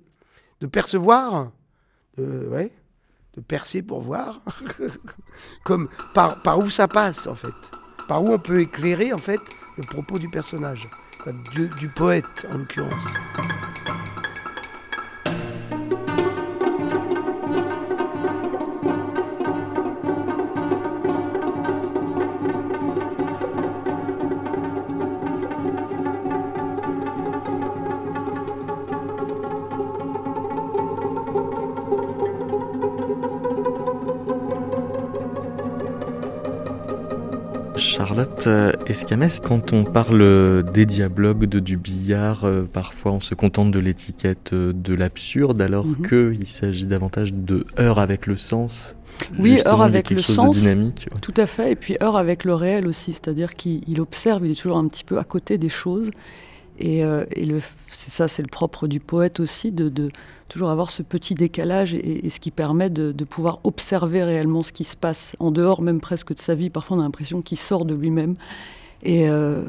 [0.62, 1.52] de percevoir,
[2.17, 2.71] de, ouais,
[3.35, 4.41] de percer pour voir,
[5.63, 7.53] comme par, où ça passe en fait,
[8.07, 9.41] par où on peut éclairer en fait
[9.77, 10.87] le propos du personnage,
[11.79, 13.13] du poète en l'occurrence.
[38.05, 43.36] Charlotte euh, Escamès, quand on parle des dialogues, de, du billard, euh, parfois on se
[43.36, 46.07] contente de l'étiquette euh, de l'absurde, alors Mhm.
[46.07, 48.95] qu'il s'agit davantage de heure avec le sens.
[49.38, 50.57] Oui, a avec le sens.
[50.59, 51.07] dynamique.
[51.13, 51.19] ouais.
[51.21, 54.51] Tout à fait, et puis heure avec le réel aussi, c'est-à-dire qu'il il observe, il
[54.53, 56.09] est toujours un petit peu à côté des choses.
[56.80, 57.26] Et, euh,
[57.88, 60.09] ça, c'est le propre du poète aussi, de, de
[60.47, 64.72] toujours avoir ce petit décalage et, ce qui permet de, de pouvoir observer réellement ce
[64.72, 66.69] qui se passe en dehors même presque de sa vie.
[66.69, 68.36] Parfois on a l'impression qu'il sort de lui-même.
[69.03, 69.63] Et euh,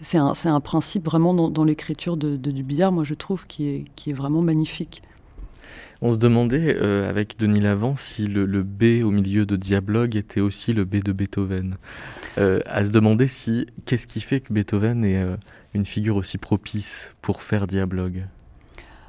[0.00, 4.40] c'est un, principe vraiment dans, l'écriture de, du billard, moi je trouve, qui est, vraiment
[4.40, 5.02] magnifique.
[6.00, 10.40] On se demandait euh, avec Denis Lavant si le, B au milieu de Dialogue était
[10.40, 11.76] aussi le B de Beethoven.
[12.36, 15.22] À se demander si qu'est-ce qui fait que Beethoven est
[15.74, 18.26] une figure aussi propice pour faire Dialogue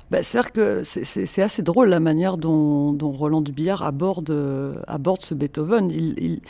[0.10, 4.36] bah, cest assez drôle la manière dont, Roland Dubillard aborde,
[4.86, 5.90] aborde ce Beethoven.
[5.90, 6.42] il,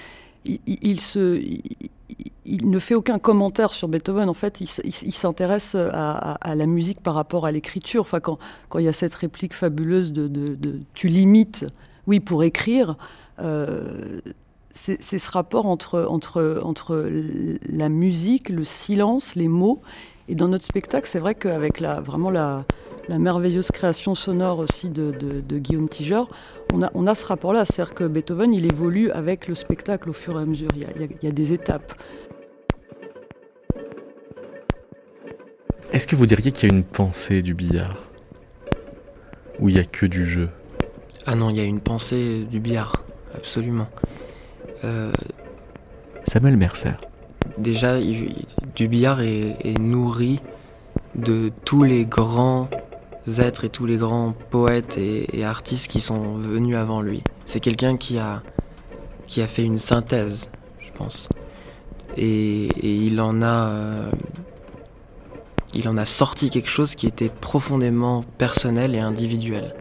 [2.48, 4.30] ne fait aucun commentaire sur Beethoven.
[4.30, 8.02] En fait, il, s'intéresse à, la musique par rapport à l'écriture.
[8.02, 8.40] Enfin, quand,
[8.70, 11.68] quand, il y a cette réplique fabuleuse de, tu limites,
[12.08, 12.98] oui, pour écrire.
[13.40, 14.22] Euh,
[14.74, 17.10] c'est ce rapport entre, entre, entre
[17.70, 19.82] la musique, le silence, les mots.
[20.28, 22.66] Et dans notre spectacle, c'est vrai qu'avec la, vraiment la,
[23.08, 26.22] la merveilleuse création sonore aussi de, Guillaume Tiger,
[26.74, 27.66] on a, on a ce rapport-là.
[27.66, 30.70] C'est-à-dire que Beethoven, il évolue avec le spectacle au fur et à mesure.
[30.76, 31.94] Il y a, des étapes.
[35.92, 37.98] Est-ce que vous diriez qu'il y a une pensée du billard?
[39.60, 40.50] Ou il n'y a que du jeu?
[41.26, 43.04] Ah non, il y a une pensée du billard,
[43.36, 43.88] absolument.
[44.84, 45.12] Euh,
[46.24, 46.94] Samuel Mercer.
[47.58, 50.40] Déjà, du billard est nourri
[51.16, 52.70] de tous les grands
[53.40, 57.24] êtres et tous les grands poètes et, artistes qui sont venus avant lui.
[57.46, 58.42] C'est quelqu'un qui a,
[59.28, 61.30] qui a fait une synthèse, je pense.
[62.18, 62.70] Et,
[63.06, 63.70] il en a.
[63.70, 64.12] Euh,
[65.74, 69.74] il en a sorti quelque chose qui était profondément personnel et individuel.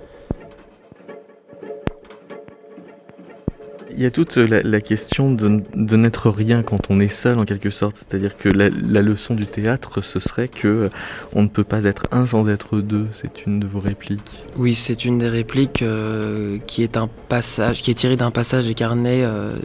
[4.02, 7.96] Y a toute la, question de, n'être rien quand on est seul en quelque sorte.
[7.96, 8.70] C'est-à-dire que la,
[9.02, 10.88] leçon du théâtre, ce serait que euh,
[11.34, 13.08] on ne peut pas être un sans être deux.
[13.12, 14.42] C'est une de vos répliques.
[14.56, 18.72] Oui, c'est une des répliques euh, qui est un passage, qui est tiré d'un passage
[18.74, 19.56] carnets, euh,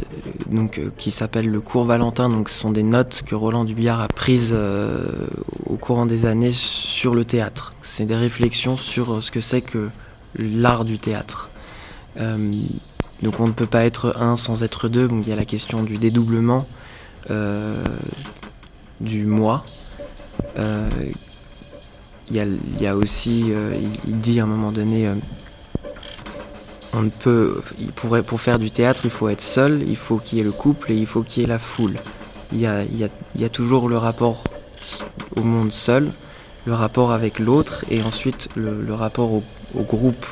[0.52, 2.28] donc qui s'appelle le cours Valentin.
[2.30, 4.54] Donc, ce sont des notes que Roland Dubillard a prises
[5.66, 7.74] au courant des années sur le théâtre.
[7.84, 9.90] C'est des réflexions sur ce que c'est que
[10.38, 11.50] l'art du théâtre.
[13.22, 15.07] Donc on ne peut pas être un sans être deux.
[15.07, 16.66] Donc il y a la question du dédoublement,
[17.30, 17.84] euh,
[18.99, 19.66] du moi.
[20.57, 20.89] Euh,
[22.30, 22.36] il,
[22.80, 23.76] y a, aussi, euh,
[24.07, 25.09] il, dit à un moment donné,
[26.93, 30.18] on ne peut, il pourrait, pour faire du théâtre, il faut être seul, il faut
[30.18, 31.95] qu'il y ait le couple et il faut qu'il y ait la foule.
[32.51, 34.43] Il y a, toujours le rapport
[35.36, 36.11] au monde seul,
[36.66, 39.43] le rapport avec l'autre et ensuite le, rapport au
[39.76, 40.26] groupe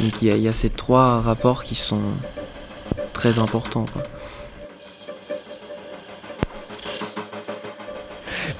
[0.00, 2.00] donc il y, a ces trois rapports qui sont
[3.12, 3.86] très importants.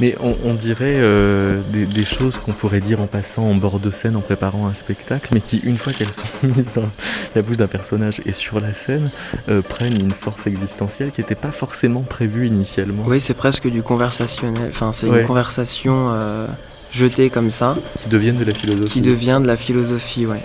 [0.00, 4.16] Mais on, dirait euh, des, choses qu'on pourrait dire en passant en bord de scène
[4.16, 6.88] en préparant un spectacle, mais qui, une fois qu'elles sont mises dans
[7.34, 9.08] la bouche d'un personnage et sur la scène,
[9.48, 13.04] euh, prennent une force existentielle qui n'était pas forcément prévue initialement.
[13.06, 14.70] Oui, c'est presque du conversationnel.
[14.70, 16.46] Enfin, c'est une conversation euh,
[16.92, 17.76] jetée comme ça.
[18.02, 18.92] Qui devient de la philosophie.
[18.92, 20.42] Qui devient de la philosophie, ouais.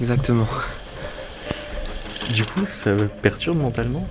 [0.00, 0.46] Exactement.
[2.32, 2.90] Du coup, ça
[3.22, 4.06] perturbe mentalement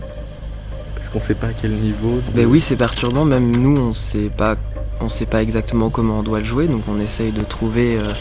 [0.96, 2.20] Parce qu'on sait pas à quel niveau.
[2.34, 3.26] Ben oui, c'est perturbant.
[3.26, 4.56] Même nous, on sait pas,
[5.02, 8.14] on sait pas exactement comment on doit le jouer, donc on essaye de trouver, euh,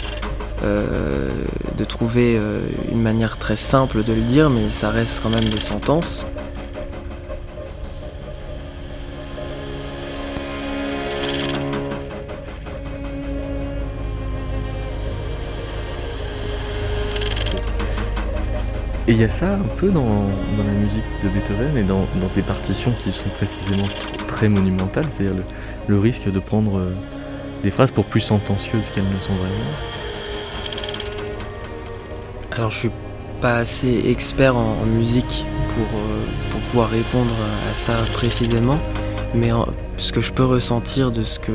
[0.65, 1.31] euh,
[1.77, 2.61] de trouver euh,
[2.93, 6.27] une manière très simple de le dire, mais ça reste quand même des sentences.
[19.09, 20.27] Et il y a ça un peu dans,
[20.59, 22.05] la musique de Beethoven et dans,
[22.35, 23.87] des partitions qui sont précisément
[24.27, 25.37] très monumentales, c'est-à-dire
[25.87, 26.93] le, risque de prendre euh,
[27.63, 29.55] des phrases pour plus sentencieuses qu'elles ne sont vraiment.
[32.51, 32.91] Alors je suis
[33.41, 37.35] pas assez expert en, musique pour, euh, pour, pouvoir répondre
[37.71, 38.81] à ça précisément,
[39.35, 39.51] mais
[39.99, 41.53] ce que je peux ressentir de ce que,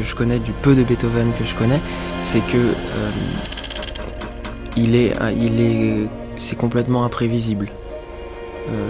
[0.00, 1.80] je connais, du peu de Beethoven que je connais,
[2.22, 3.10] c'est que euh,
[4.76, 7.68] est, il est c'est complètement imprévisible.
[8.70, 8.88] Euh,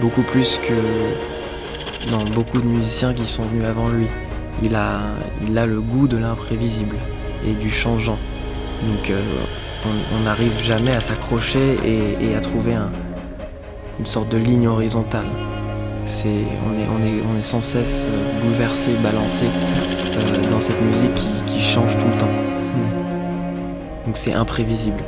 [0.00, 4.06] beaucoup plus que dans beaucoup de musiciens qui sont venus avant lui.
[4.62, 5.00] Il a,
[5.46, 6.96] il a le goût de l'imprévisible
[7.46, 8.18] et du changeant.
[8.82, 9.20] Donc euh,
[10.16, 12.74] on n'arrive jamais à s'accrocher et, à trouver
[13.98, 15.26] une sorte de ligne horizontale.
[15.26, 19.44] On, est, on, est, on est sans cesse euh, bouleversé, balancé
[20.50, 22.26] dans cette musique qui, qui change tout le temps.
[22.26, 24.06] Mm.
[24.06, 25.04] Donc c'est imprévisible.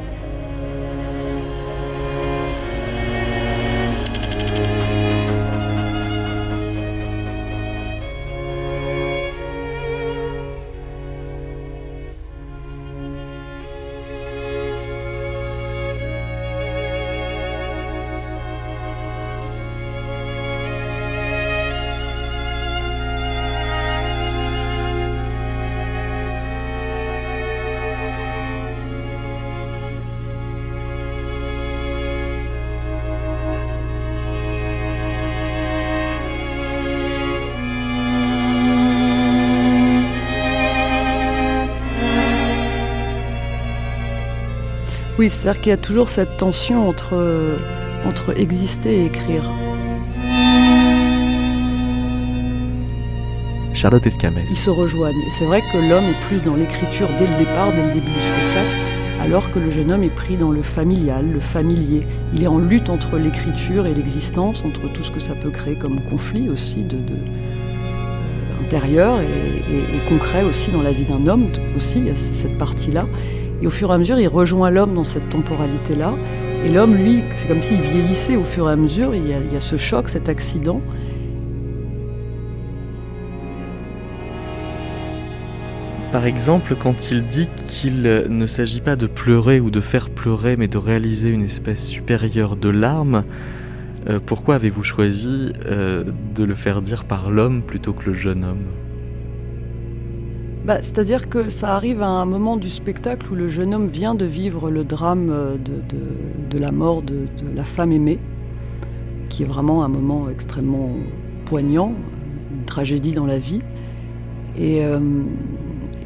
[45.21, 47.59] Oui, c'est-à-dire qu'il y a toujours cette tension entre,
[48.07, 49.43] entre exister et écrire.
[53.75, 54.45] Charlotte Escamez.
[54.49, 55.13] Ils se rejoignent.
[55.39, 58.19] c'est vrai que l'homme est plus dans l'écriture dès le départ, dès le début du
[58.19, 58.75] spectacle,
[59.21, 62.07] alors que le jeune homme est pris dans le familial, le familier.
[62.33, 65.75] Il est en lutte entre l'écriture et l'existence, entre tout ce que ça peut créer
[65.75, 71.99] comme conflit aussi de, euh, intérieur et, concret aussi dans la vie d'un homme aussi,
[71.99, 73.05] il y a cette partie-là.
[73.63, 76.15] Et au fur et à mesure, il rejoint l'homme dans cette temporalité-là.
[76.65, 79.61] Et l'homme, lui, c'est comme s'il vieillissait au fur et à mesure, il y a
[79.61, 80.81] ce choc, cet accident.
[86.13, 90.57] Par exemple, quand il dit qu'il ne s'agit pas de pleurer ou de faire pleurer,
[90.57, 93.23] mais de réaliser une espèce supérieure de larmes,
[94.09, 96.03] euh, pourquoi avez-vous choisi euh,
[96.35, 98.80] de le faire dire par l'homme plutôt que le jeune homme?
[100.65, 104.15] Bah, C'est-à-dire que ça arrive à un moment du spectacle où le jeune homme vient
[104.15, 108.19] de vivre le drame euh, de, la mort de, la femme aimée,
[109.29, 110.91] qui est vraiment un moment extrêmement
[111.45, 111.95] poignant,
[112.53, 113.61] une tragédie dans la vie.
[114.59, 114.83] Et,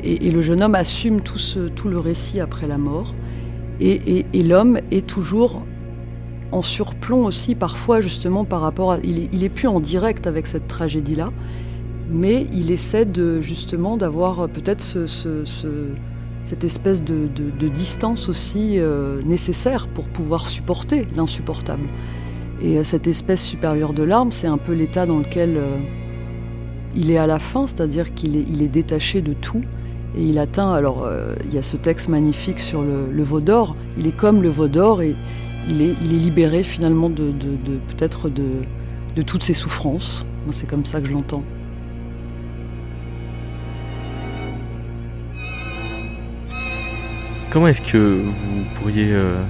[0.04, 3.14] et, le jeune homme assume tout, le récit après la mort.
[3.80, 5.62] Et, l'homme est toujours
[6.52, 8.98] en surplomb aussi, parfois justement par rapport à.
[9.02, 11.30] Il est, il est plus en direct avec cette tragédie-là,
[12.10, 15.44] mais il essaie de, justement d'avoir peut-être ce,
[16.44, 17.28] cette espèce de,
[17.68, 21.88] distance aussi euh, nécessaire pour pouvoir supporter l'insupportable.
[22.60, 25.78] Et euh, cette espèce supérieure de larmes, c'est un peu l'état dans lequel euh,
[26.94, 29.60] il est à la fin, c'est-à-dire qu'il est, détaché de tout.
[30.16, 33.74] Et il atteint, alors euh, il y a ce texte magnifique sur le, veau d'or,
[33.98, 35.16] il est comme le veau d'or et
[35.68, 37.32] il est, libéré finalement de,
[37.88, 40.24] peut-être de toutes ses souffrances.
[40.44, 41.42] Moi c'est comme ça que je l'entends.
[47.54, 49.40] Comment est-ce que vous pourriez euh,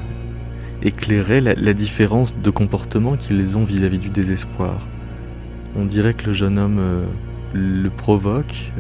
[0.82, 4.86] éclairer la, différence de comportement qu'ils ont vis-à-vis du désespoir?
[5.74, 7.07] On dirait que le jeune homme euh,
[7.55, 8.72] le provoque,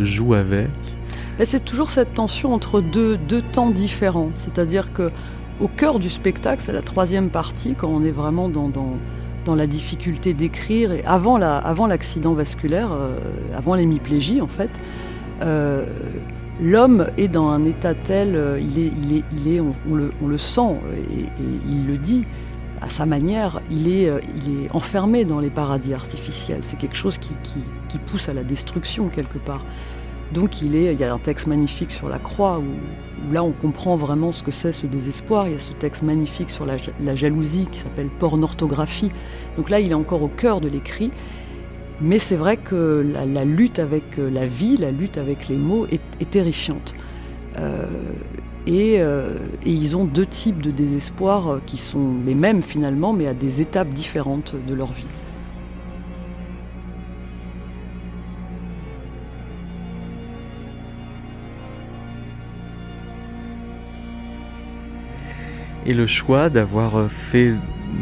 [0.00, 0.68] joue avec,
[1.44, 3.18] c'est toujours cette tension entre deux,
[3.52, 4.30] temps différents.
[4.34, 5.10] C'est-à-dire que
[5.60, 10.34] au cœur du spectacle, c'est la troisième partie, quand on est vraiment dans, la difficulté
[10.34, 13.16] d'écrire, avant l'accident vasculaire, euh,
[13.56, 14.70] avant l'hémiplégie en fait,
[15.42, 15.84] euh,
[16.62, 18.92] l'homme est dans un état tel, euh, il est,
[19.32, 20.76] il est, on, le, sent,
[21.10, 21.24] et,
[21.70, 22.24] il le dit,
[22.80, 26.60] à sa manière, il est, il est enfermé dans les paradis artificiels.
[26.62, 27.34] C'est quelque chose qui,
[27.88, 29.64] qui, pousse à la destruction quelque part.
[30.32, 33.52] Donc il, est, il y a un texte magnifique sur la croix où, là on
[33.52, 35.46] comprend vraiment ce que c'est ce désespoir.
[35.46, 39.12] Il y a ce texte magnifique sur la, jalousie qui s'appelle pornorthographie.
[39.56, 41.10] Donc là il est encore au cœur de l'écrit.
[42.00, 45.86] Mais c'est vrai que la, lutte avec euh, la vie, la lutte avec les mots
[45.86, 46.94] est, terrifiante.
[47.58, 47.86] Euh,
[48.66, 53.26] et, euh, et, ils ont deux types de désespoir qui sont les mêmes finalement, mais
[53.26, 55.06] à des étapes différentes de leur vie.
[65.84, 67.52] Et le choix d'avoir fait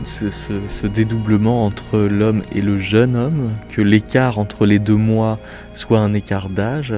[0.05, 5.39] ce, dédoublement entre l'homme et le jeune homme, que l'écart entre les deux mois
[5.75, 6.95] soit un écart d'âge,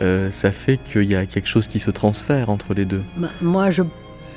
[0.00, 3.02] euh, ça fait qu'il y a quelque chose qui se transfère entre les deux.
[3.16, 3.68] Bah, moi,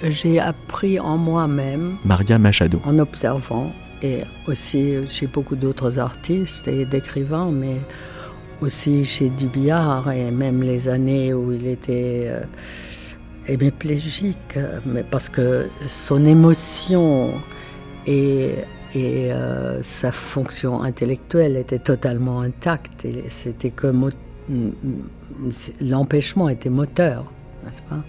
[0.03, 1.97] j'ai appris en moi-même.
[2.05, 2.79] Maria Machado.
[2.85, 3.71] En observant,
[4.01, 7.77] et aussi chez beaucoup d'autres artistes et d'écrivains, mais
[8.61, 12.25] aussi chez Dubillard, et même les années où il était.
[12.27, 12.41] Euh,
[13.49, 17.31] hémiplégique, mais parce que son émotion
[18.07, 18.53] et,
[18.95, 23.05] euh, sa fonction intellectuelle étaient totalement intactes.
[23.27, 23.93] C'était que
[25.81, 27.25] l'empêchement était moteur,
[27.65, 28.03] n'est-ce pas?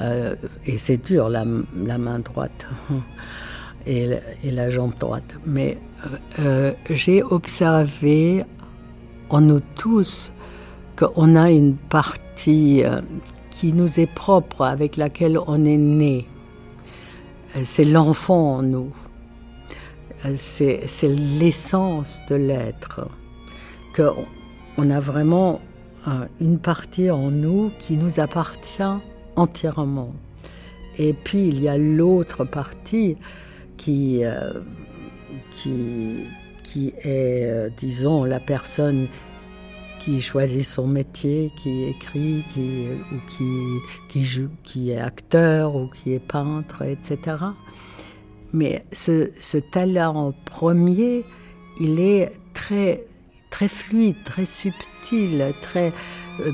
[0.00, 0.34] Euh,
[0.66, 2.66] Et c'est dur, la, main droite
[3.86, 4.08] et,
[4.42, 5.36] et, la jambe droite.
[5.46, 5.78] Mais
[6.38, 8.44] euh, j'ai observé
[9.30, 10.32] en nous tous
[10.96, 12.84] qu'on a une partie
[13.50, 16.28] qui nous est propre, avec laquelle on est né.
[17.62, 18.92] C'est l'enfant en nous.
[20.34, 23.08] C'est l'essence de l'être.
[24.76, 25.60] On a vraiment
[26.40, 28.82] une partie en nous qui nous appartient
[29.36, 30.12] entièrement.
[30.98, 33.16] Et puis il y a l'autre partie
[33.76, 34.52] qui, euh,
[35.50, 36.24] qui,
[36.62, 39.08] qui est, euh, disons, la personne
[39.98, 43.50] qui choisit son métier, qui écrit, qui, ou qui,
[44.08, 47.36] qui, joue, qui est acteur ou qui est peintre, etc.
[48.54, 51.24] Mais ce, talent premier,
[51.80, 53.04] il est très,
[53.50, 55.92] très fluide, très subtil, très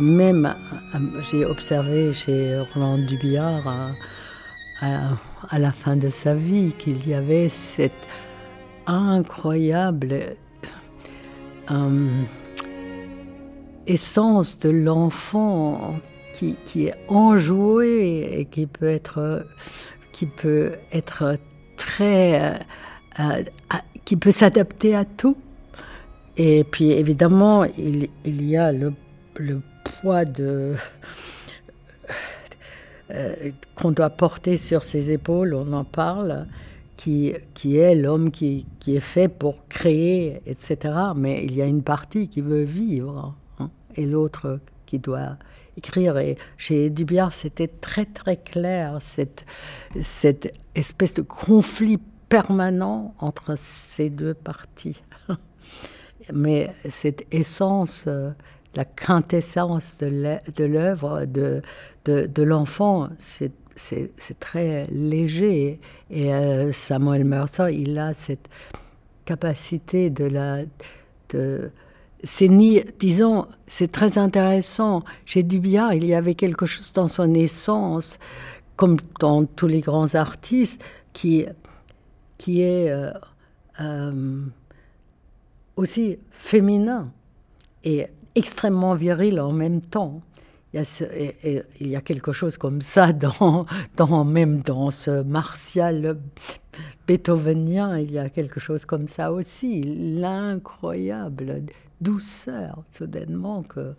[0.01, 0.55] même.
[1.31, 3.93] J'ai observé chez Roland Dubillard
[4.81, 8.09] à, la fin de sa vie qu'il y avait cette
[8.87, 10.21] incroyable
[11.71, 12.09] euh,
[13.87, 16.01] essence de l'enfant
[16.33, 19.45] qui, qui, est enjoué et qui peut être,
[20.13, 21.37] qui peut être
[22.01, 22.61] très...
[23.21, 23.43] Euh,
[24.05, 25.37] qui peut s'adapter à tout.
[26.37, 28.93] Et puis évidemment, il, y a le,
[29.85, 30.75] poids de
[33.11, 36.47] euh, qu'on doit porter sur ses épaules, on en parle,
[36.97, 37.33] qui,
[37.65, 40.95] est l'homme qui, qui, est fait pour créer, etc.
[41.17, 45.37] Mais il y a une partie qui veut vivre hein, et l'autre qui doit
[45.81, 46.19] écrire.
[46.19, 49.45] Et chez Dubiard, c'était très très clair, cette,
[50.01, 55.03] cette espèce de conflit permanent entre ces deux parties.
[56.33, 58.31] Mais cette essence, euh,
[58.75, 61.61] la quintessence de l'œuvre de,
[62.05, 63.53] de, l'enfant, c'est
[64.39, 65.81] très léger.
[66.11, 68.49] Et euh, Samuel Mercer, il a cette
[69.25, 70.59] capacité de la...
[71.31, 71.71] De,
[72.25, 75.05] c'est ni, disons, c'est très intéressant.
[75.25, 78.19] Chez Dubiard, il y avait quelque chose dans son essence,
[78.77, 81.47] comme dans tous les grands artistes, qui
[82.39, 83.13] qui est euh,
[83.81, 84.43] euh,
[85.77, 87.13] aussi féminin
[87.85, 90.23] et extrêmement viril en même temps.
[90.73, 93.67] Il y, a il y a quelque chose comme ça dans,
[93.97, 96.17] dans, même dans ce martial
[97.07, 101.65] beethovenien, il y a quelque chose comme ça aussi, l'incroyable
[102.01, 103.95] douceur soudainement que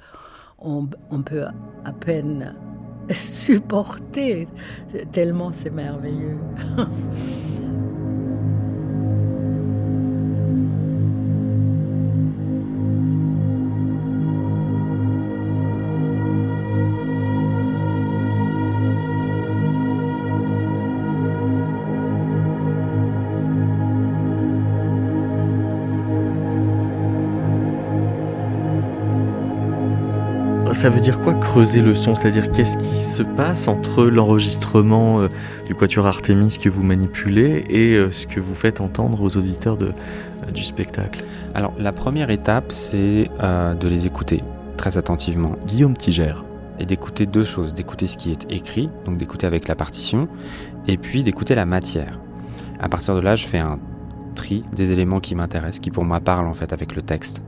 [0.60, 1.46] on, peut
[1.86, 2.56] à peine
[3.14, 4.48] supporter,
[5.12, 6.38] tellement c'est merveilleux.
[30.82, 32.16] ça veut dire quoi creuser le son?
[32.16, 35.28] C'est-à-dire qu'est-ce qui se passe entre l'enregistrement euh,
[35.68, 39.78] du quatuor Artemis que vous manipulez et euh, ce que vous faites entendre aux auditeurs
[39.78, 41.24] de, euh, du spectacle?
[41.54, 44.42] Alors la première étape c'est de les écouter
[44.76, 45.52] très attentivement.
[45.68, 46.44] Guillaume Tigère.
[46.80, 50.28] Et d'écouter deux choses, d'écouter ce qui est écrit, donc d'écouter avec la partition,
[50.88, 52.20] et puis d'écouter la matière.
[52.80, 53.78] À partir de là, je fais un
[54.34, 57.44] tri des éléments qui m'intéressent, qui pour moi parlent en fait avec le texte,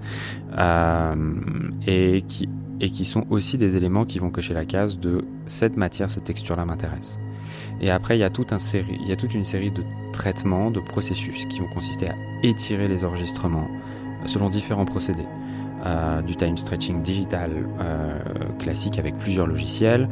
[1.88, 2.48] et qui
[2.84, 6.26] et qui sont aussi des éléments qui vont cocher la case de cette matière, cette
[6.26, 7.18] texture-là m'intéresse.
[7.80, 12.10] Et après, il y, a toute une série de traitements, de processus qui vont consister
[12.10, 13.70] à étirer les enregistrements
[14.26, 15.26] selon différents procédés.
[15.86, 18.18] Euh, du time stretching digital euh,
[18.58, 20.08] classique avec plusieurs logiciels,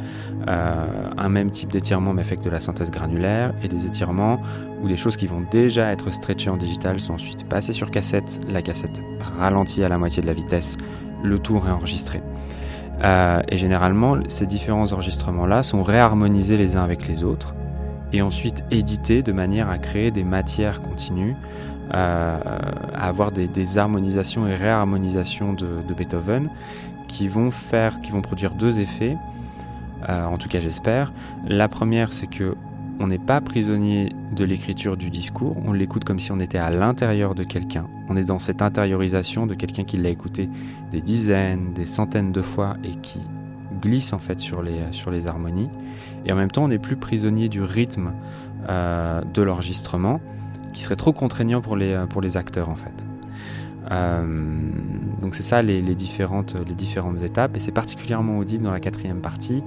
[0.46, 4.38] euh, un même type d'étirement mais avec de la synthèse granulaire et des étirements
[4.82, 8.38] où des choses qui vont déjà être stretchées en digital sont ensuite passées sur cassette,
[8.48, 9.00] la cassette
[9.38, 10.76] ralentie à la moitié de la vitesse,
[11.22, 12.20] le tout réenregistré.
[13.02, 17.54] Euh, et généralement, ces différents enregistrements-là sont réharmonisés les uns avec les autres
[18.12, 21.34] et ensuite édités de manière à créer des matières continues,
[21.94, 22.38] euh,
[22.94, 26.48] à avoir des, harmonisations et réharmonisations de, Beethoven
[27.08, 29.16] qui vont faire, qui vont produire deux effets.
[30.08, 31.12] Euh, en tout cas, j'espère.
[31.46, 32.54] La première, c'est que
[33.02, 36.70] on n'est pas prisonnier de l'écriture du discours, on l'écoute comme si on était à
[36.70, 37.88] l'intérieur de quelqu'un.
[38.08, 40.48] On est dans cette intériorisation de quelqu'un qui l'a écouté
[40.92, 43.18] des dizaines, des centaines de fois et qui
[43.80, 45.68] glisse en fait sur les, sur les harmonies.
[46.26, 48.12] Et en même temps, on n'est plus prisonnier du rythme
[48.68, 50.20] euh, de l'enregistrement
[50.72, 53.04] qui serait trop contraignant pour les, acteurs en fait.
[53.90, 54.56] Euh,
[55.20, 56.54] donc c'est ça les différentes
[57.24, 59.60] étapes et c'est particulièrement audible dans la quatrième partie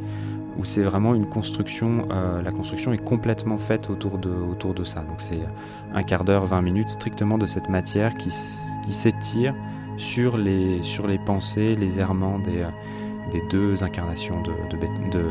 [0.58, 4.84] où c'est vraiment une construction, euh, la construction est complètement faite autour de, autour de
[4.84, 5.02] ça.
[5.02, 5.40] Donc c'est
[5.94, 8.30] un quart d'heure, 20 minutes strictement de cette matière qui,
[8.84, 9.54] qui s'étire
[9.98, 12.70] sur les, sur les pensées, les errements des, euh,
[13.32, 14.52] des deux incarnations de,
[15.12, 15.26] de.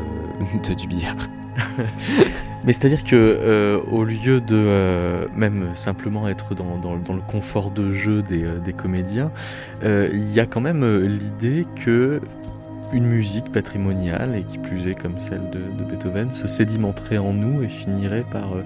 [2.65, 7.71] Mais c'est-à-dire que euh, au lieu de même simplement être dans, dans, dans, le confort
[7.71, 9.31] de jeu des, des comédiens,
[9.83, 12.19] il y a quand même l'idée que
[12.93, 17.63] une musique patrimoniale, et qui plus est comme celle de, Beethoven, se sédimenterait en nous
[17.63, 18.63] et finirait par euh,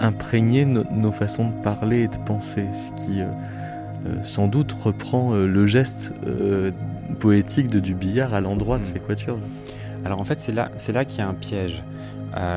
[0.00, 3.26] imprégner nos façons de parler et de penser, ce qui euh,
[4.06, 6.12] euh, sans doute reprend le geste
[7.20, 9.06] poétique de du billard à l'endroit de ces hmm.
[9.06, 9.38] quatuors.
[10.04, 11.84] Alors en fait, c'est là, c'est là qu'il y a un piège.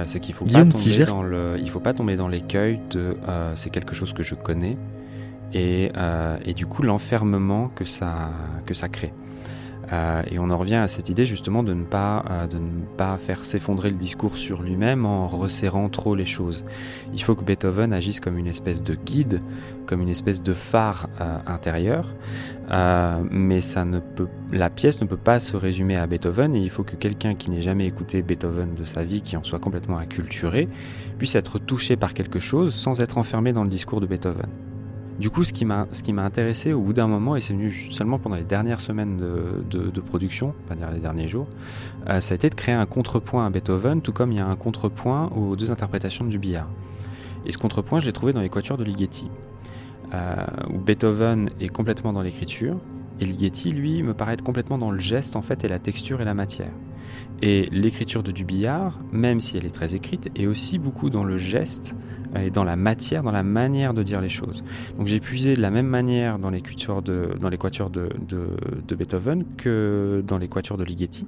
[0.06, 3.16] c'est qu'il faut pas tomber dans le, il faut pas tomber dans l'écueil de
[3.54, 4.78] c'est quelque chose que je connais
[5.54, 5.92] et,
[6.46, 8.32] et du coup l'enfermement que ça
[8.66, 9.14] que ça crée.
[9.92, 12.86] Euh, et on en revient à cette idée justement de ne pas, euh, de ne
[12.98, 16.66] pas faire s'effondrer le discours sur lui-même en resserrant trop les choses.
[17.14, 19.42] Il faut que Beethoven agisse comme une espèce de guide,
[19.86, 22.16] comme une espèce de phare euh, intérieur,
[23.32, 23.60] mais
[24.52, 27.52] la pièce ne peut pas se résumer à Beethoven et il faut que quelqu'un qui
[27.52, 30.68] n'ait jamais écouté Beethoven de sa vie, qui en soit complètement acculturé,
[31.18, 34.50] puisse être touché par quelque chose sans être enfermé dans le discours de Beethoven.
[35.20, 35.88] Du coup, ce qui m'a,
[36.18, 40.54] intéressé au bout d'un moment, et c'est venu seulement pendant les dernières semaines de, production,
[40.68, 41.48] pas les derniers jours,
[42.10, 44.46] euh, ça a été de créer un contrepoint à Beethoven, tout comme il y a
[44.46, 46.70] un contrepoint aux deux interprétations du billard.
[47.46, 49.30] Et ce contrepoint, je l'ai trouvé dans les quatuors de Ligeti,
[50.14, 50.36] euh,
[50.74, 52.78] où Beethoven est complètement dans l'écriture,
[53.22, 56.20] et Ligeti, lui, me paraît être complètement dans le geste en fait et la texture
[56.20, 56.72] et la matière.
[57.42, 61.38] Et l'écriture de Dubillard, même si elle est très écrite, est aussi beaucoup dans le
[61.38, 61.96] geste
[62.42, 64.64] et dans la matière, dans la manière de dire les choses.
[64.98, 68.50] Donc j'ai puisé de la même manière dans les quatuors de, les de,
[68.88, 71.26] de, Beethoven que dans les quatuors de Ligeti,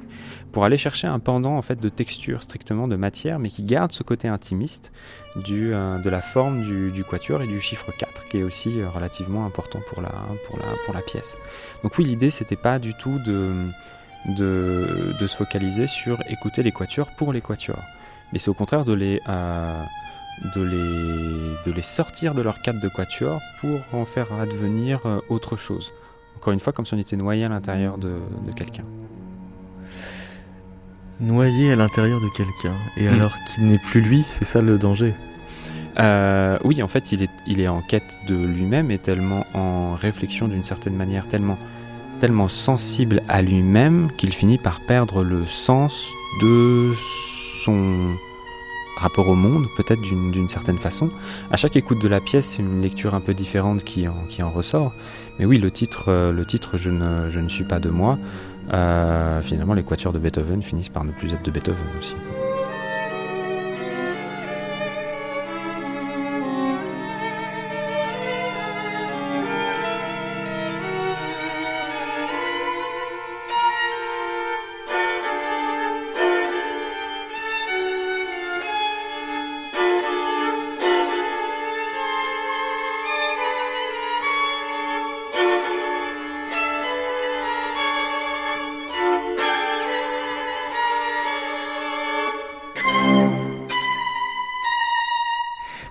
[0.51, 3.91] pour aller chercher un pendant en fait de texture strictement de matière, mais qui garde
[3.91, 4.91] ce côté intimiste
[5.35, 8.79] du, euh, de la forme du, du, quatuor et du chiffre 4, qui est aussi
[8.79, 10.13] euh, relativement important pour la,
[10.47, 11.37] pour la, pour la pièce.
[11.83, 13.53] Donc oui, l'idée c'était pas du tout de
[14.27, 17.83] de, de, se focaliser sur écouter les quatuors pour les quatuors.
[18.31, 19.83] Mais c'est au contraire de les, euh,
[20.55, 25.19] de, les, de les sortir de leur cadre de quatuor pour en faire advenir euh,
[25.29, 25.93] autre chose.
[26.35, 28.83] Encore une fois, comme si on était noyé à l'intérieur de, de quelqu'un.
[31.19, 33.13] Noyé à l'intérieur de quelqu'un, et hmm.
[33.13, 35.15] alors qu'il n'est plus lui, c'est ça le danger?
[35.99, 39.95] Euh, Oui, en fait, il est, il est en quête de lui-même et tellement en
[39.95, 41.57] réflexion d'une certaine manière, tellement
[42.19, 46.07] tellement sensible à lui-même qu'il finit par perdre le sens
[46.41, 46.93] de
[47.63, 48.15] son
[48.97, 51.09] rapport au monde, peut-être d'une certaine façon.
[51.51, 54.93] À chaque écoute de la pièce, c'est une lecture un peu différente qui en, ressort.
[55.39, 58.17] Mais oui, le titre, euh, le titre je, ne, je ne suis pas de moi,
[58.73, 62.15] euh, finalement les quatuors de Beethoven finissent par ne plus être de Beethoven aussi.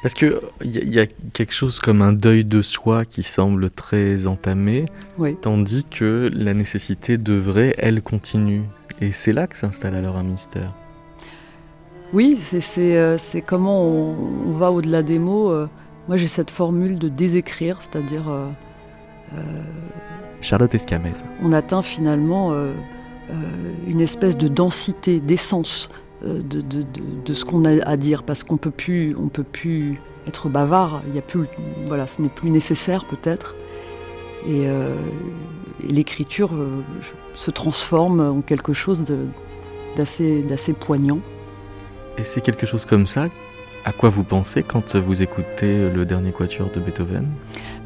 [0.07, 4.28] Parce que il y, a quelque chose comme un deuil de soi qui semble très
[4.28, 4.84] entamé,
[5.42, 8.62] tandis que la nécessité devrait, elle, continue.
[9.00, 10.72] Et c'est là que s'installe alors un mystère.
[12.12, 15.50] Oui, c'est euh, comment on, va au-delà des mots.
[15.50, 15.68] Euh.
[16.07, 18.30] moi, j'ai cette formule de désécrire, c'est-à-dire.
[18.30, 19.42] Euh,
[20.40, 21.14] Charlotte Escamez.
[21.42, 22.54] On atteint finalement
[23.88, 25.90] une espèce de densité, d'essence
[26.24, 30.48] euh, de, ce qu'on a à dire parce qu'on peut plus on peut plus être
[30.48, 31.46] bavard il y a plus
[31.86, 33.54] voilà ce n'est plus nécessaire peut-être.
[34.46, 34.94] Et, euh,
[35.80, 36.82] l'écriture euh,
[37.34, 39.04] se transforme en quelque chose
[39.96, 41.18] d'assez d'assez poignant.
[42.16, 43.28] Et c'est quelque chose comme ça
[43.87, 47.28] à quoi vous pensez quand vous écoutez le dernier quatuor de Beethoven?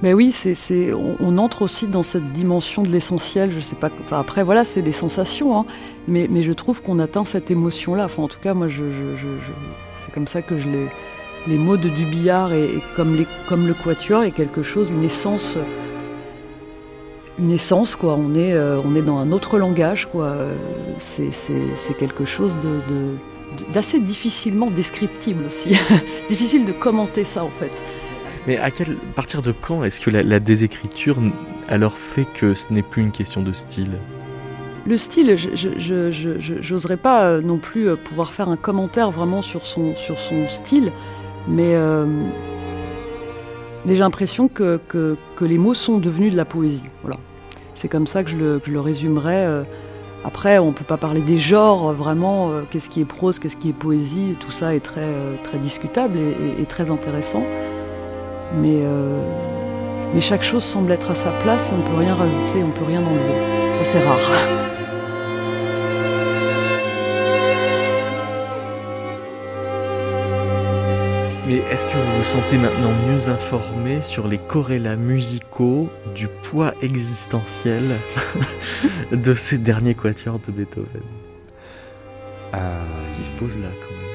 [0.02, 3.50] Mais oui, c'est, on, entre aussi dans cette dimension de l'essentiel.
[3.50, 3.90] Je sais pas.
[4.10, 5.66] après, voilà, c'est des sensations, hein,
[6.08, 8.06] mais, mais, je trouve qu'on atteint cette émotion-là.
[8.06, 8.82] Enfin, en tout cas, moi, je,
[9.98, 10.86] c'est comme ça que je les,
[11.46, 15.04] les mots de Dubillard et, et comme, les, comme le quatuor est quelque chose, une
[15.04, 15.58] essence
[17.38, 18.14] une essence, quoi.
[18.14, 20.34] On est, euh, on est dans un autre langage, quoi.
[20.98, 21.30] C'est,
[21.98, 22.80] quelque chose de,
[23.72, 25.76] d'assez difficilement descriptible aussi.
[26.28, 27.72] Difficile de commenter ça en fait.
[28.46, 31.18] Mais à quel partir de quand est-ce que la, désécriture
[31.68, 33.98] alors fait que ce n'est plus une question de style?
[34.86, 39.66] Le style, je n'oserais pas euh, non plus euh, pouvoir faire un commentaire vraiment sur
[39.66, 40.90] son, sur son style,
[41.46, 42.06] mais, euh,
[43.86, 46.84] j'ai l'impression que, que, les mots sont devenus de la poésie.
[47.02, 47.18] Voilà.
[47.74, 49.64] C'est comme ça que je le, que je le résumerais.
[50.22, 53.56] Après, on ne peut pas parler des genres, vraiment, euh, qu'est-ce qui est prose, qu'est-ce
[53.56, 57.42] qui est poésie, tout ça est très, euh, très discutable et, très intéressant.
[58.54, 59.18] Mais, euh,
[60.12, 62.72] mais chaque chose semble être à sa place, on ne peut rien rajouter, on ne
[62.72, 63.78] peut rien enlever.
[63.78, 64.18] Ça, c'est rare.
[71.50, 76.74] Mais est-ce que vous vous sentez maintenant mieux informé sur les corrélats musicaux du poids
[76.80, 77.82] existentiel
[79.12, 81.02] de ces derniers quatuors de Beethoven?
[82.54, 84.10] Euh, Ce qui se pose là quand même.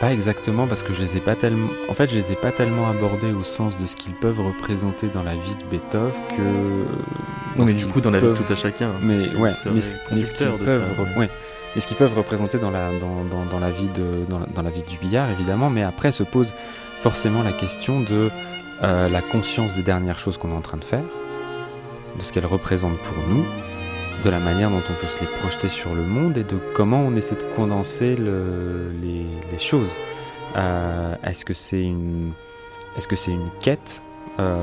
[0.00, 1.70] Pas exactement parce que je les ai pas tellement.
[1.88, 5.08] En fait, je les ai pas tellement abordés au sens de ce qu'ils peuvent représenter
[5.08, 7.58] dans la vie de Beethoven que.
[7.58, 8.92] Non, mais du coup, dans la vie de tout à chacun.
[9.00, 9.96] Mais ouais, mais, ce
[10.32, 11.30] qu'ils peuvent, ouais.
[11.74, 14.70] Mais ce qu'ils peuvent représenter dans la dans, dans, la vie de dans, dans, la
[14.70, 15.70] vie du billard évidemment.
[15.70, 16.54] Mais après se pose
[17.00, 18.30] forcément la question de
[18.82, 21.04] euh, la conscience des dernières choses qu'on est en train de faire,
[22.16, 23.44] de ce qu'elles représentent pour nous,
[24.24, 27.00] de la manière dont on peut se les projeter sur le monde et de comment
[27.00, 29.98] on essaie de condenser le, les, les, choses.
[30.56, 32.32] Euh, est-ce que c'est une,
[32.96, 34.02] est-ce que c'est une quête?
[34.38, 34.56] Euh,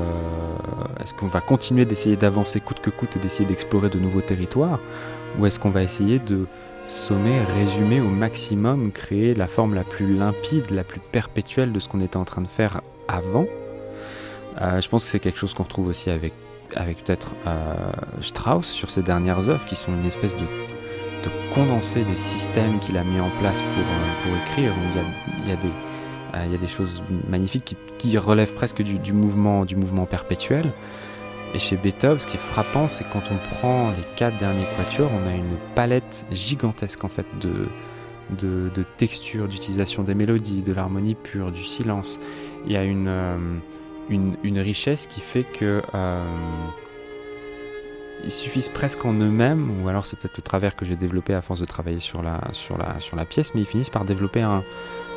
[1.00, 4.80] Est-ce qu'on va continuer d'essayer d'avancer coûte que coûte et d'essayer d'explorer de nouveaux territoires?
[5.38, 6.46] Ou est-ce qu'on va essayer de
[6.88, 11.88] sommer, résumer au maximum, créer la forme la plus limpide, la plus perpétuelle de ce
[11.88, 13.46] qu'on était en train de faire avant
[14.60, 16.32] euh, Je pense que c'est quelque chose qu'on retrouve aussi avec
[16.76, 17.74] avec peut-être euh,
[18.20, 20.40] Strauss sur ses dernières œuvres qui sont une espèce de,
[21.24, 24.72] de condenser des systèmes qu'il a mis en place pour, euh, pour écrire.
[24.94, 25.08] Il y a,
[25.44, 28.98] il y a des, il y a des choses magnifiques qui, qui relèvent presque du,
[28.98, 30.72] du, mouvement, du mouvement perpétuel.
[31.54, 35.10] Et chez Beethoven, ce qui est frappant, c'est quand on prend les quatre derniers quatuors,
[35.12, 37.68] on a une palette gigantesque en fait de,
[38.30, 42.20] de, textures, d'utilisation des mélodies, de l'harmonie pure, du silence.
[42.66, 43.38] Il y a une, euh,
[44.10, 46.24] une, richesse qui fait que euh,
[48.24, 51.40] ils suffisent presque en eux-mêmes, ou alors c'est peut-être le travers que j'ai développé à
[51.40, 54.42] force de travailler sur la, sur la, sur la pièce, mais ils finissent par développer
[54.42, 54.62] un,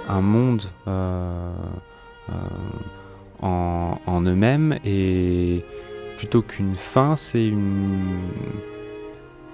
[0.08, 1.52] un monde euh,
[3.42, 5.66] en, en eux-mêmes et
[6.22, 8.30] plutôt qu'une fin, c'est une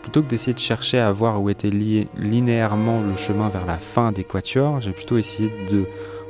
[0.01, 3.77] plutôt que d'essayer de chercher à voir où était lié linéairement le chemin vers la
[3.77, 5.85] fin des quatuors, j'ai plutôt essayé de,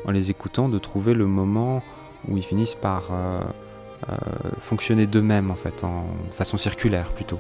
[0.06, 1.82] en les écoutant, de trouver le moment
[2.28, 3.42] où ils finissent par euh,
[4.10, 4.16] euh,
[4.60, 7.40] fonctionner d'eux-mêmes en fait, en façon circulaire plutôt.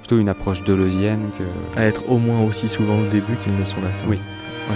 [0.00, 1.80] Plutôt une approche deleuzienne que.
[1.80, 4.06] À être au moins aussi souvent le début qu'ils ne sont la fin.
[4.06, 4.18] Oui.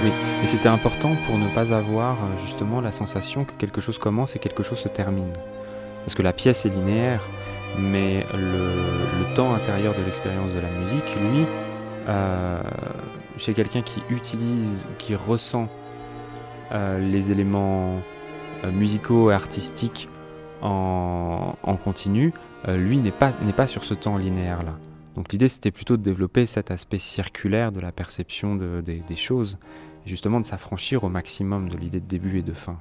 [0.03, 0.11] Oui,
[0.43, 4.39] et c'était important pour ne pas avoir justement la sensation que quelque chose commence et
[4.39, 5.33] quelque chose se termine.
[6.05, 7.23] Parce que la pièce est linéaire,
[7.77, 11.45] mais le, temps intérieur de l'expérience de la musique, lui,
[12.09, 12.62] euh,
[13.37, 15.69] chez quelqu'un qui utilise ou qui ressent
[16.73, 18.01] euh, les éléments
[18.64, 20.09] euh, musicaux et artistiques
[20.61, 21.55] en,
[21.85, 22.33] continu,
[22.66, 24.77] lui n'est pas, pas sur ce temps linéaire là.
[25.14, 29.16] Donc l'idée c'était plutôt de développer cet aspect circulaire de la perception de, de, des
[29.16, 29.59] choses,
[30.05, 32.79] justement de s'affranchir au maximum de l'idée de début et de fin.